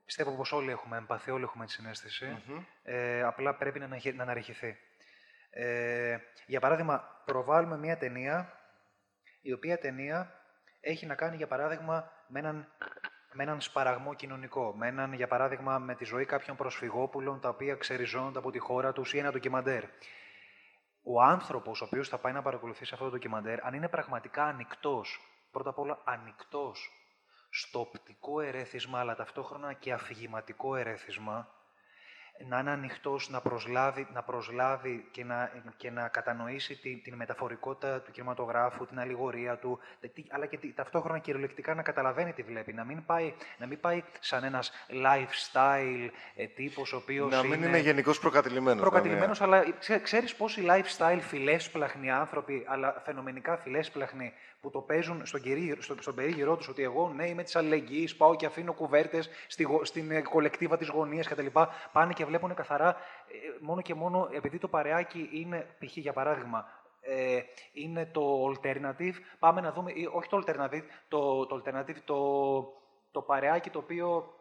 [0.05, 2.62] πιστεύω πως όλοι έχουμε εμπαθή, όλοι έχουμε τη συνέστηση, Μμμ.
[2.83, 4.76] ε, απλά πρέπει να, αναχε- να αναρριχηθεί.
[5.51, 8.53] Ε, για παράδειγμα, προβάλλουμε μια ταινία,
[9.41, 10.33] η οποία ταινία
[10.81, 12.68] έχει να κάνει, για παράδειγμα, με έναν,
[13.33, 14.74] με έναν σπαραγμό κοινωνικό.
[14.76, 18.93] Με έναν, για παράδειγμα, με τη ζωή κάποιων προσφυγόπουλων, τα οποία ξεριζώνονται από τη χώρα
[18.93, 19.83] τους ή ένα ντοκιμαντέρ.
[21.11, 25.21] Ο άνθρωπος ο οποίος θα πάει να παρακολουθήσει αυτό το ντοκιμαντέρ, αν είναι πραγματικά ανοιχτός,
[25.51, 26.91] πρώτα απ' όλα ανοιχτός
[27.51, 31.49] στο οπτικό ερέθισμα, αλλά ταυτόχρονα και αφηγηματικό ερέθισμα,
[32.49, 38.01] να είναι ανοιχτός να προσλάβει, να προσλάβει και, να, και να κατανοήσει την, την μεταφορικότητα
[38.01, 42.43] του κινηματογράφου, την αλληγορία του, τε- τι- αλλά και τι- ταυτόχρονα κυριολεκτικά να καταλαβαίνει τι
[42.43, 42.72] βλέπει.
[42.72, 47.62] Να μην πάει, να μην πάει σαν ένας lifestyle ε, τύπος ο οποίος Να μην
[47.62, 48.80] είναι γενικώς προκατηλημένος.
[48.80, 55.41] Προκατηλημένος, αλλά ξέ, ξέρεις πόσοι lifestyle φιλέσπλαχνοι άνθρωποι, αλλά φαινομενικά φιλέσπλαχνοι, που το παίζουν στον,
[55.41, 59.29] κυρί, στο, στον περίγυρό τους ότι εγώ ναι, είμαι της αλληλεγγύης, πάω και αφήνω κουβέρτες
[59.47, 61.47] στη, γο- στην ε, κολεκτίβα της γωνίας κτλ.
[61.93, 62.95] Πάνε και βλέπουν καθαρά, ε,
[63.61, 65.97] μόνο και μόνο επειδή το παρεάκι είναι, π.χ.
[65.97, 66.67] για παράδειγμα,
[67.01, 67.41] ε,
[67.73, 72.73] είναι το alternative, πάμε να δούμε, ή, όχι το alternative, το, το alternative, το,
[73.11, 74.38] το παρεάκι το οποίο ε,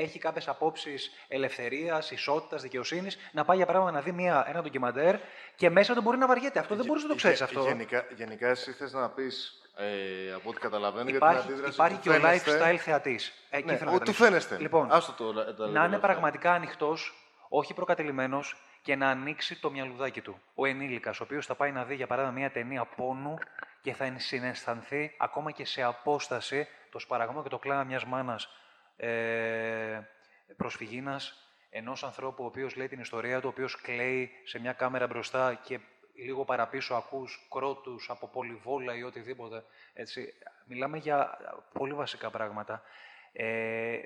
[0.00, 5.16] έχει κάποιες απόψεις ελευθερίας, ισότητας, δικαιοσύνης, να πάει για παράδειγμα να δει μια, ένα ντοκιμαντέρ
[5.56, 6.58] και μέσα δεν μπορεί να βαριέται.
[6.58, 7.62] Αυτό δεν μπορεί να το ξέρεις αυτό.
[7.62, 11.96] Γενικά, γενικά εσύ θες να πεις, ε, από ό,τι καταλαβαίνω, για Υπάρχει, την αντίδραση υπάρχει
[11.96, 13.32] του και ο φαίνεστε- lifestyle θεατής.
[13.50, 14.24] Εκεί Ναι, θέλω να ότι του καταλήξω.
[14.46, 14.58] φαίνεστε.
[14.62, 15.98] Λοιπόν, Άστο το, τα να λέγοντα είναι αυτά.
[15.98, 17.14] πραγματικά ανοιχτός,
[17.48, 18.40] όχι προκατελημένο
[18.82, 20.40] και να ανοίξει το μυαλουδάκι του.
[20.54, 23.38] Ο ενήλικας, ο οποίος θα πάει να δει για παράδειγμα μια ταινία πόνου
[23.82, 28.48] και θα συναισθανθεί ακόμα και σε απόσταση το σπαραγμό και το κλάμα μιας μάνας
[28.96, 30.00] ε,
[30.56, 31.36] προσφυγίνας
[31.70, 35.54] ενός ανθρώπου ο οποίος λέει την ιστορία του, ο οποίος κλαίει σε μια κάμερα μπροστά
[35.54, 35.80] και
[36.14, 39.64] λίγο παραπίσω ακούς κρότους από πολυβόλα ή οτιδήποτε.
[39.92, 40.32] Έτσι.
[40.66, 41.38] Μιλάμε για
[41.72, 42.82] πολύ βασικά πράγματα.
[43.32, 44.00] Ε,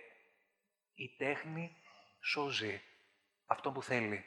[0.94, 1.76] η τέχνη
[2.20, 2.82] σώζει
[3.46, 4.24] αυτόν που θέλει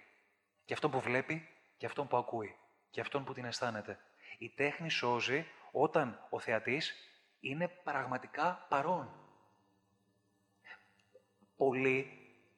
[0.65, 1.47] και αυτόν που βλέπει
[1.77, 2.55] και αυτόν που ακούει
[2.89, 3.99] και αυτόν που την αισθάνεται.
[4.37, 6.93] Η τέχνη σώζει όταν ο θεατής
[7.39, 9.18] είναι πραγματικά παρόν.
[11.59, 12.07] Πολλοί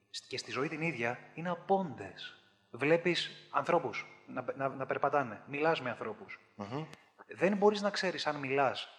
[0.09, 2.35] σ- και στη ζωή την ίδια είναι απόντες.
[2.71, 6.39] Βλέπεις ανθρώπους να, να, να περπατάνε, μιλάς με ανθρώπους.
[6.55, 6.85] Μμμ.
[7.27, 8.89] Δεν μπορείς να ξέρεις αν μιλάς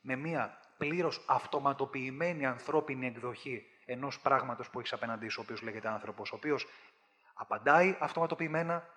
[0.00, 5.88] με μία πλήρως αυτοματοποιημένη ανθρώπινη εκδοχή ενός πράγματος που έχεις απέναντί σου, ο οποίος λέγεται
[5.88, 6.66] άνθρωπος, ο οποίος
[7.34, 8.88] απαντάει αυτοματοποιημένα,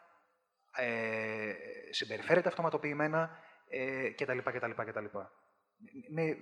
[0.76, 1.53] ε,
[1.89, 3.39] συμπεριφέρεται αυτοματοποιημένα
[3.70, 4.38] ε, κτλ.
[4.38, 5.05] κτλ, κτλ.
[6.09, 6.38] Με,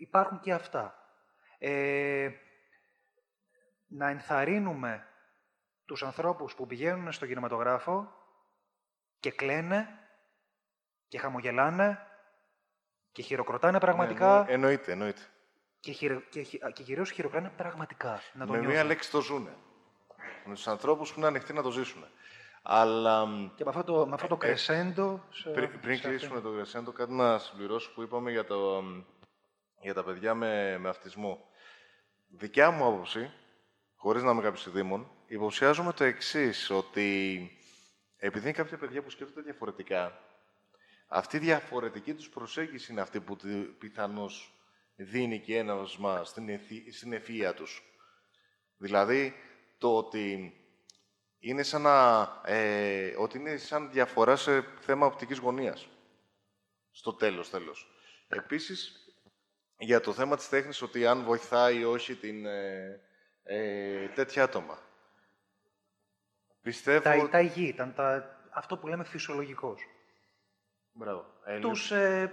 [0.00, 0.94] υπάρχουν και αυτά.
[1.58, 2.30] Ε,
[3.88, 5.06] να ενθαρρύνουμε
[5.84, 8.12] τους ανθρώπους που πηγαίνουν στο κινηματογράφο
[9.20, 9.88] και κλαίνε
[11.08, 11.98] και χαμογελάνε
[13.12, 15.20] και χειροκροτάνε πραγματικά Ναι, ναι, εννοείται, εννοείται.
[15.80, 18.20] και, χειρο, και, χει- και κυρίως χειροκροτάνε πραγματικά.
[18.32, 18.86] Να το Με μία νιώθουν.
[18.86, 19.56] λέξη το ζουνε.
[20.44, 22.04] Με τους ανθρώπους που είναι ανοιχτοί να το ζήσουν.
[22.62, 25.20] Αλλά μ, Και με αυτό το, με αυτό το crescendo...
[25.30, 28.82] σε- Ε, πριν, πριν σε κλείσουμε το Κρεσέντο, κάτι να συμπληρώσω που είπαμε για, το,
[28.82, 29.02] μ,
[29.80, 31.48] για τα παιδιά με, με αυτισμό.
[32.28, 33.30] Δικιά μου άποψη,
[34.00, 37.50] χωρίς να είμαι κάποιος δήμον, υποψιάζομαι το εξής ότι
[38.16, 40.20] επειδή είναι κάποια παιδιά που σκέφτονται διαφορετικά,
[41.08, 44.52] αυτή η διαφορετική τους προσέγγιση είναι αυτή που τη- πιθανώς
[44.96, 47.82] δίνει και ένασμα στην, ευθύ, στην ευφυΐα τους.
[48.76, 49.34] Δηλαδή,
[49.78, 50.52] το ότι
[51.38, 55.88] είναι σαν να, ε, ότι είναι σαν διαφορά σε θέμα οπτικής γωνίας.
[56.90, 57.90] Στο τέλος, τέλος.
[58.28, 58.92] Επίσης,
[59.78, 63.00] για το θέμα της τέχνης, ότι αν βοηθάει ή όχι την, ε,
[63.50, 64.78] ε, τέτοια άτομα.
[66.62, 67.02] Πιστεύω...
[67.02, 69.82] Τα, τα υγιή ήταν τα, αυτό που λέμε φυσιολογικός.
[70.92, 71.24] Μπράβο.
[71.44, 72.32] Ε, Τους, ε,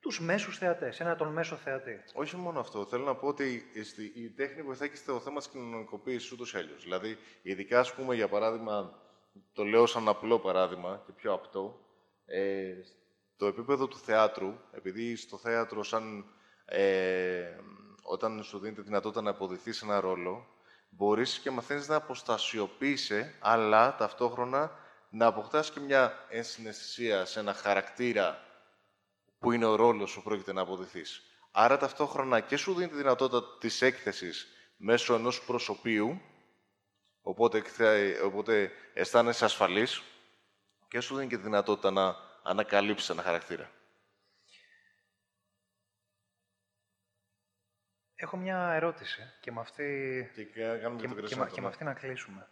[0.00, 2.02] τους μέσους θεατές, ένα τον μέσο θεατή.
[2.14, 2.86] Όχι μόνο αυτό.
[2.86, 6.56] Θέλω να πω ότι στη- η τέχνη βοηθάει και στο θέμα της κοινωνικοποίησης ούτως ή
[6.58, 6.82] άλλως.
[6.82, 9.02] Δηλαδή, ειδικά, ας πούμε, για παράδειγμα,
[9.52, 11.80] το λέω σαν απλό παράδειγμα και πιο απτό,
[12.24, 12.72] ε,
[13.36, 16.24] το επίπεδο του θεάτρου, επειδή στο θέατρο, σαν,
[16.64, 17.56] ε,
[18.06, 20.46] όταν σου δίνεται δυνατότητα να αποδειχθείς ένα ρόλο,
[20.88, 24.78] μπορείς και μαθαίνεις να αποστασιοποιείσαι, αλλά ταυτόχρονα
[25.10, 28.38] να αποκτάς και μια ενσυναισθησία σε ένα χαρακτήρα
[29.38, 31.22] που είναι ο ρόλος που πρόκειται να αποδειχθείς.
[31.50, 34.46] Άρα ταυτόχρονα και σου δίνει τη δυνατότητα της έκθεσης
[34.76, 36.20] μέσω ενός προσωπείου,
[37.22, 40.02] οπότε, θε- οπότε αισθάνεσαι ασφαλής
[40.88, 43.70] και σου δίνει και τη δυνατότητα να ανακαλύψεις ένα χαρακτήρα.
[48.24, 51.50] Έχω μια ερώτηση και με αυτή, Και κα- κάνουμε και, και το και, κρεσέντο, με-
[51.50, 51.68] και με ναι.
[51.72, 52.48] αυτή να κλείσουμε.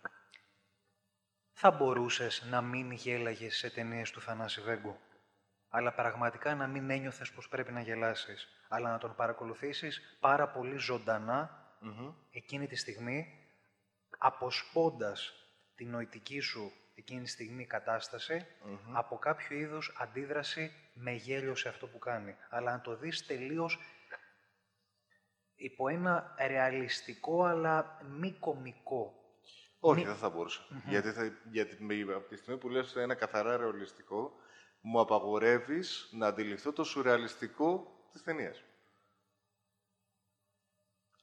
[1.52, 4.98] Θα μπορούσες να μην γέλαγες σε ταινίες του Θανάση Βέγκου,
[5.68, 10.76] αλλά πραγματικά να μην ένιωθες πως πρέπει να γελάσεις, αλλά να τον παρακολουθήσεις πάρα πολύ
[10.76, 12.12] ζωντανά Μμμ.
[12.30, 13.26] εκείνη τη στιγμή,
[14.18, 15.32] αποσπώντας
[15.74, 18.46] την νοητική σου εκείνη τη στιγμή κατάσταση
[18.92, 22.36] από κάποιο είδους αντίδραση με γέλιο σε αυτό που κάνει.
[22.50, 23.78] Αλλά να το δεις τελείως
[25.56, 29.16] υπό ένα ρεαλιστικό αλλά μη κομικό.
[29.80, 33.00] Όχι, Μη- δεν θα μπορουσα Γιατί, θα, γιατί με- από τη στιγμή που λες ότι
[33.04, 34.32] είναι καθαρά ρεαλιστικό,
[34.80, 38.62] μου απαγορεύεις να αντιληφθώ το σουρεαλιστικό της ταινίας.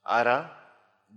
[0.02, 0.58] Άρα,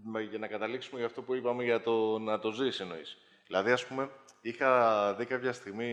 [0.02, 3.16] με- για να καταλήξουμε για αυτό που είπαμε για το να το ζεις εννοείς.
[3.52, 4.08] Δηλαδή, ας πούμε,
[4.40, 5.90] είχα δει κάποια στιγμή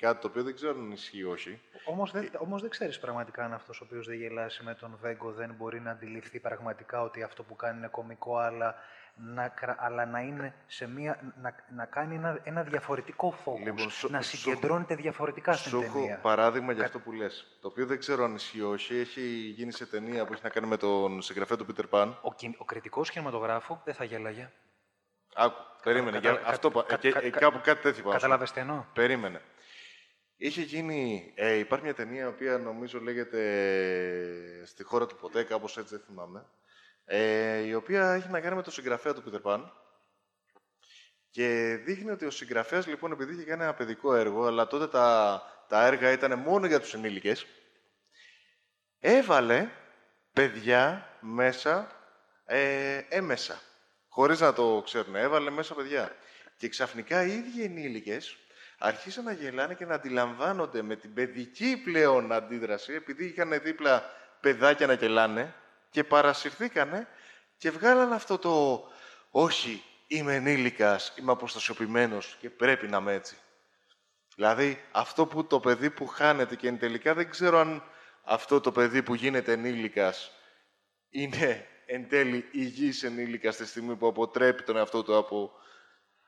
[0.00, 1.60] κάτι το οποίο δεν ξέρω αν ισχύει ή όχι.
[1.84, 5.32] Όμως δεν, όμως δεν ξέρεις πραγματικά αν αυτός ο οποίος δεν γελάσει με τον Βέγκο
[5.32, 8.74] δεν μπορεί να αντιληφθεί πραγματικά ότι αυτό που κάνει είναι κομικό, αλλά
[9.16, 13.90] να, κρα- αλλά να είναι σε μία, να, να κάνει ένα, ένα διαφορετικό focus, Λοιπόν,
[13.90, 16.18] σου- να σου- συγκεντρώνεται διαφορετικά στην Σου έχω ταινία.
[16.22, 17.58] παράδειγμα για αυτό που λες.
[17.60, 18.94] Το οποίο δεν ξέρω αν ισχύει ή όχι.
[18.98, 19.20] Έχει
[19.56, 22.12] γίνει σε ταινία που έχει να κάνει με τον συγγραφέα του Peter Pan.
[22.22, 24.50] Ο, κιν- ο κριτικός κινηματογράφου δεν θα γέλαγε.
[25.38, 26.16] Άκου, περίμενε.
[26.20, 28.12] κατα- για- κα- αυτό, πα- κα- και- κα- ε, κα- κάπου κάτι τέτοιο πάω.
[28.12, 29.40] Κατάλαβες τι εννοώ; Περίμενε.
[30.36, 31.32] Είχε γίνει...
[31.34, 33.40] Ε, υπάρχει μια ταινία η οποία νομίζω λέγεται
[34.66, 36.46] «Στη χώρα του ποτέ», κάπως έτσι δεν θυμάμαι.
[37.04, 39.60] Ε, η οποία έχει να κάνει με τον συγγραφέα του Peter Pan.
[41.30, 45.42] Και δείχνει ότι ο συγγραφέας, λοιπόν, επειδή είχε κάνει ένα παιδικό έργο, αλλά τότε τα,
[45.68, 47.46] τα έργα ήταν μόνο για τους ενήλικες,
[49.00, 49.68] έβαλε
[50.32, 51.90] παιδιά μέσα
[52.44, 53.60] ε, έμεσα.
[54.16, 55.16] Χωρίς να το ξέρουν.
[55.16, 56.16] Έβαλε μέσα παιδιά.
[56.56, 58.36] Και ξαφνικά οι ίδιοι ενήλικες
[58.78, 64.10] αρχίσαν να γελάνε και να αντιλαμβάνονται με την παιδική πλέον αντίδραση, επειδή είχαν δίπλα
[64.40, 65.54] παιδάκια να γελάνε
[65.90, 67.08] και παρασυρθήκανε
[67.56, 68.84] και βγάλαν αυτό το
[69.30, 73.36] «Όχι, είμαι ενήλικας, είμαι αποστασιοποιημένος και πρέπει να είμαι έτσι».
[74.34, 77.82] Δηλαδή, αυτό που το παιδί που χάνεται και εν τελικά δεν ξέρω αν
[78.22, 80.30] αυτό το παιδί που γίνεται ενήλικας
[81.10, 85.52] είναι εν τέλει υγιής ενήλικας τη στιγμή που αποτρέπει τον εαυτό του από,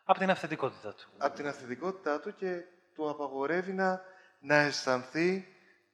[0.05, 1.09] Από την αυθεντικότητα του.
[1.19, 2.63] από την αυθεντικότητά του και
[2.95, 4.03] του απαγορεύει να,
[4.41, 5.47] να αισθανθεί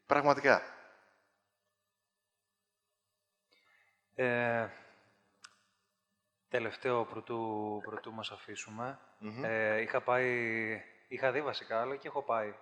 [0.06, 0.62] πραγματικά.
[4.14, 4.68] Ε,
[6.48, 8.98] τελευταίο πρωτού, πρωτού μας αφησουμε
[9.42, 12.54] Ε, είχα πάει, είχα δει βασικά, αλλά και έχω πάει.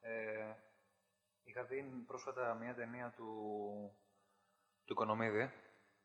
[0.00, 0.54] Ε,
[1.44, 3.24] είχα δει πρόσφατα μια ταινία του,
[4.84, 5.52] του Οικονομίδη,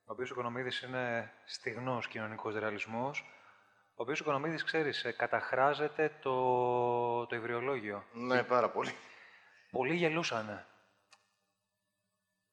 [0.10, 3.26] ο οποίος ο Οικονομίδης είναι στιγνός κοινωνικός ρεαλισμός,
[3.96, 8.04] ο οποίος ο Οικονομίδης, ξέρεις, ε, καταχράζεται το, το υβριολόγιο.
[8.14, 8.92] Ναι, πάρα πολύ.
[9.72, 10.66] Πολλοί γελούσανε.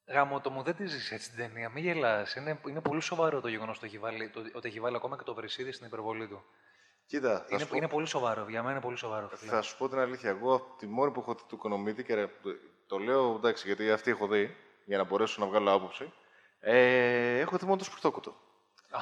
[0.07, 1.69] Γάμο το μου δεν τη ζεις έτσι την ταινία.
[1.69, 2.35] Μην γελάς.
[2.35, 5.23] Είναι, είναι πολύ σοβαρό το γεγονός ότι έχει βάλει, το, ότι έχει βάλει ακόμα και
[5.23, 6.43] το Βρυσίδη στην υπερβολή του.
[7.05, 8.45] Κοίτα, θα Είναι, σου πω- είναι πολύ σοβαρό.
[8.49, 9.27] Για μένα είναι πολύ σοβαρό.
[9.27, 9.51] φίλε.
[9.51, 10.29] Θα σου πω την αλήθεια.
[10.29, 12.49] Εγώ τη μόνη που έχω δει του Κονομίδη και ρε, το,
[12.87, 14.55] το λέω εντάξει γιατί αυτή έχω δει
[14.85, 16.13] για να μπορέσω να βγάλω άποψη.
[16.59, 18.35] Ε, έχω δει μόνο το σπιρτόκουτο.
[18.89, 18.99] Α,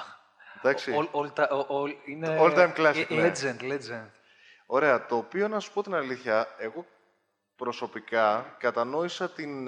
[0.57, 0.91] Εντάξει.
[0.95, 3.31] all, all, ti- all, all, είναι All time classic, ε, ναι.
[3.31, 4.09] Legend, legend.
[4.65, 5.05] Ωραία.
[5.05, 6.85] Το οποίο να σου πω την αλήθεια, εγώ
[7.55, 9.67] προσωπικά κατανόησα την,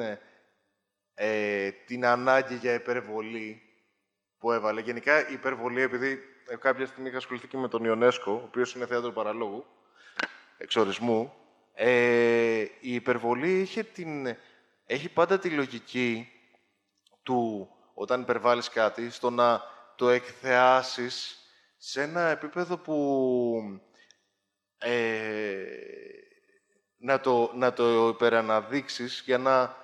[1.14, 3.62] ε, την ανάγκη για υπερβολή
[4.38, 4.82] που έβαλε.
[4.82, 8.76] Γενικά η υπερβολή, επειδή ε, κάποια στιγμή είχα ασχοληθεί και με τον Ιονέσκο, ο οποίος
[8.76, 9.66] είναι θέατρο παραλόγου,
[10.58, 11.34] εξορισμού,
[11.74, 14.36] ε, η υπερβολή είχε την,
[14.86, 16.32] έχει πάντα τη λογική
[17.24, 17.70] του,
[18.00, 19.62] όταν υπερβάλλεις κάτι, στο να
[19.96, 21.38] το εκθεάσεις
[21.78, 23.00] σε ένα επίπεδο που
[24.78, 25.64] ε,
[26.98, 29.76] να, το, να το υπεραναδείξεις για να,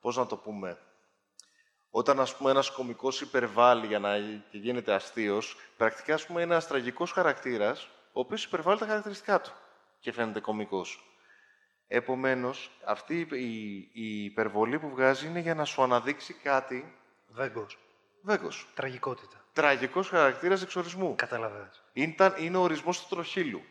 [0.00, 0.78] πώς να το πούμε,
[1.90, 4.18] όταν ας πούμε ένας κωμικός υπερβάλλει για να
[4.50, 9.40] και γίνεται αστείος, πρακτικά ας πούμε είναι ένας τραγικός χαρακτήρας, ο οποίος υπερβάλλει τα χαρακτηριστικά
[9.40, 9.52] του
[10.00, 11.00] και φαίνεται κωμικός.
[11.88, 16.94] Επομένως, αυτή η, η- η υπερβολή που βγάζει είναι για να σου αναδείξει κάτι
[17.36, 17.78] Βέγκος.
[18.22, 18.66] βέγκος.
[18.74, 19.44] Τραγικότητα.
[19.52, 21.14] Τραγικός χαρακτήρας εξορισμού.
[21.14, 21.82] Καταλαβαίνεις.
[21.92, 23.62] Ήταν, είναι ο ορισμός του τροχύλου.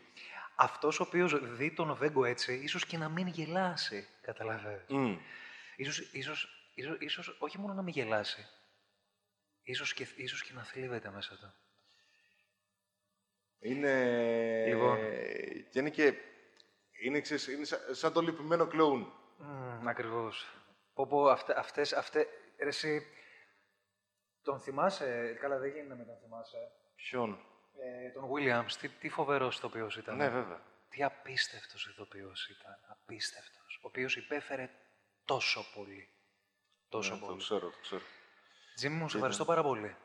[0.56, 4.08] Αυτός ο οποίος δει τον Βέγκο έτσι, ίσως και να μην γελάσει.
[4.22, 4.84] Καταλαβαίνεις.
[4.88, 5.16] Μμ.
[5.76, 8.46] Ίσως, ίσως, ίσως, ίσως όχι μόνο να μην γελάσει.
[9.62, 11.54] Ίσως και, ίσως και να θλίβεται μέσα του.
[13.60, 14.64] Είναι...
[14.66, 14.98] Λοιπόν.
[15.70, 16.14] Και είναι και...
[17.02, 19.12] Είναι, ξέρεις, είναι σαν, σαν το λυπημένο κλόουν.
[19.40, 20.46] Mm, ακριβώς.
[20.94, 22.26] Πω πω, αυτε, αυτές, αυτές,
[22.58, 23.06] ρε εσύ,
[24.46, 27.38] τον θυμάσαι, καλά δεν γίνεται να μην τον θυμάσαι, Ποιον;
[28.06, 30.16] ε, τον Williams, τι, τι φοβερός ηθοποιός ήταν.
[30.16, 30.60] Ναι, βέβαια.
[30.88, 34.70] Τι απίστευτος ηθοποιός ήταν, απίστευτος, ο οποίος υπέφερε
[35.24, 36.08] τόσο πολύ.
[36.88, 37.38] Τόσο Ναι, Το πολύ.
[37.38, 38.02] ξέρω, το ξέρω.
[38.74, 39.96] Τζίμι μου, σε ευχαριστώ πάρα πολύ.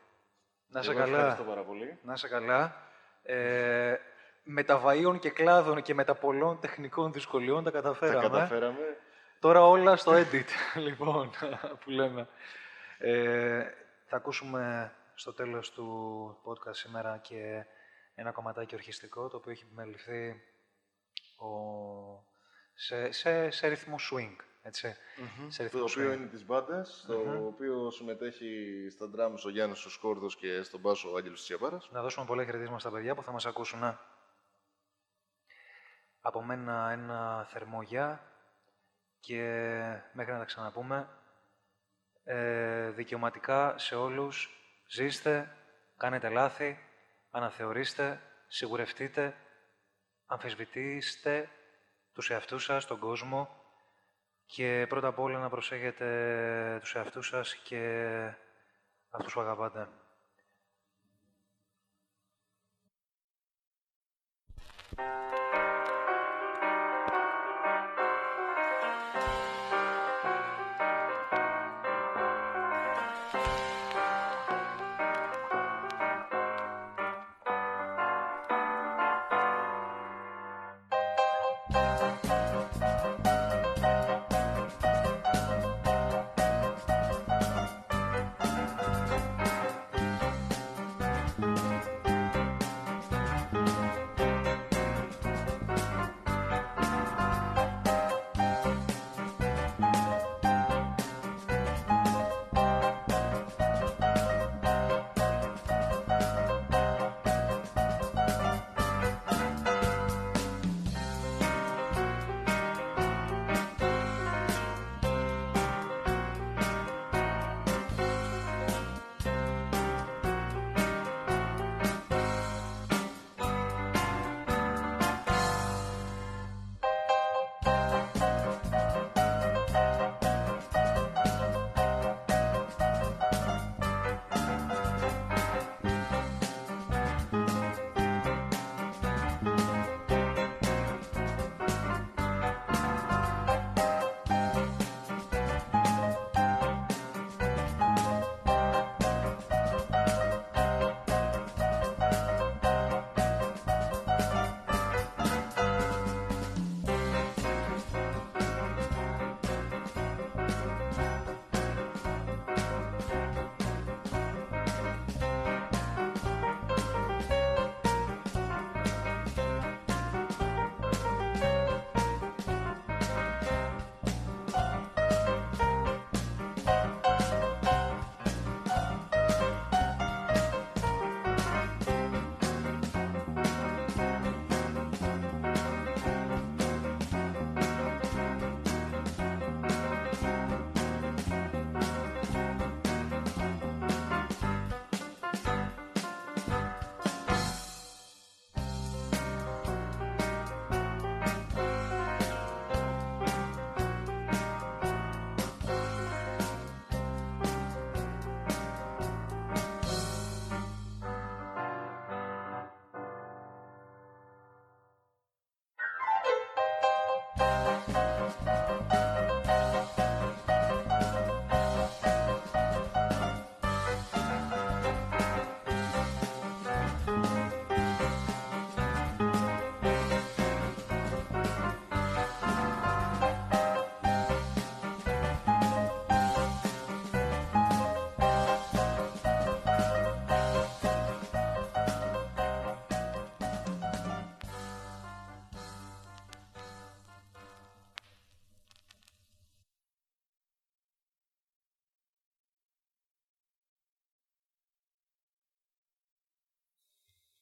[0.66, 1.16] Να είσαι Εγώ καλά.
[1.18, 1.98] Ευχαριστώ πάρα πολύ.
[2.02, 2.86] Να είσαι καλά.
[3.22, 3.94] Ε,
[4.42, 8.20] με τα βαΐων και κλάδων και με τα πολλών τεχνικών δυσκολιών τα Τα καταφέραμε.
[8.28, 8.96] καταφέραμε.
[9.40, 10.48] Τώρα όλα στο edit,
[10.86, 11.30] λοιπόν,
[11.84, 12.28] που λέμε.
[12.98, 13.64] Ε,
[14.12, 15.86] θα ακούσουμε στο τέλος του
[16.44, 17.64] podcast σήμερα και
[18.14, 20.42] ένα κομματάκι ορχιστικό, το οποίο έχει επιμεληθεί
[21.36, 21.48] ο...
[22.74, 24.96] σε, σε, σε ρυθμό swing, έτσι.
[25.48, 26.16] Σε ρυθμό Το οποίο swing.
[26.16, 31.12] είναι της μπάντας, στο οποίο συμμετέχει στα drums ο Γιάννης ο Σκόρδος και στον μπάσο
[31.12, 31.90] ο Άγγελος Τσιαπάρας.
[31.92, 33.98] Να δώσουμε πολλά χαιρετίσματα στα παιδιά που θα μας ακούσουν.
[36.20, 38.32] Από μένα ένα θερμό γεια
[39.20, 39.40] και
[40.12, 41.08] μέχρι να τα ξαναπούμε.
[42.24, 44.50] Ε, δικαιωματικά σε όλους,
[44.88, 45.56] ζήστε,
[45.96, 46.78] κάνετε λάθη,
[47.30, 49.34] αναθεωρήστε, σιγουρευτείτε,
[50.26, 51.48] αμφισβητήστε
[52.12, 53.62] τους εαυτούς σας, τον κόσμο
[54.46, 58.08] και πρώτα απ' όλα να προσέχετε τους εαυτούς σας και
[59.10, 59.88] αυτούς που αγαπάτε.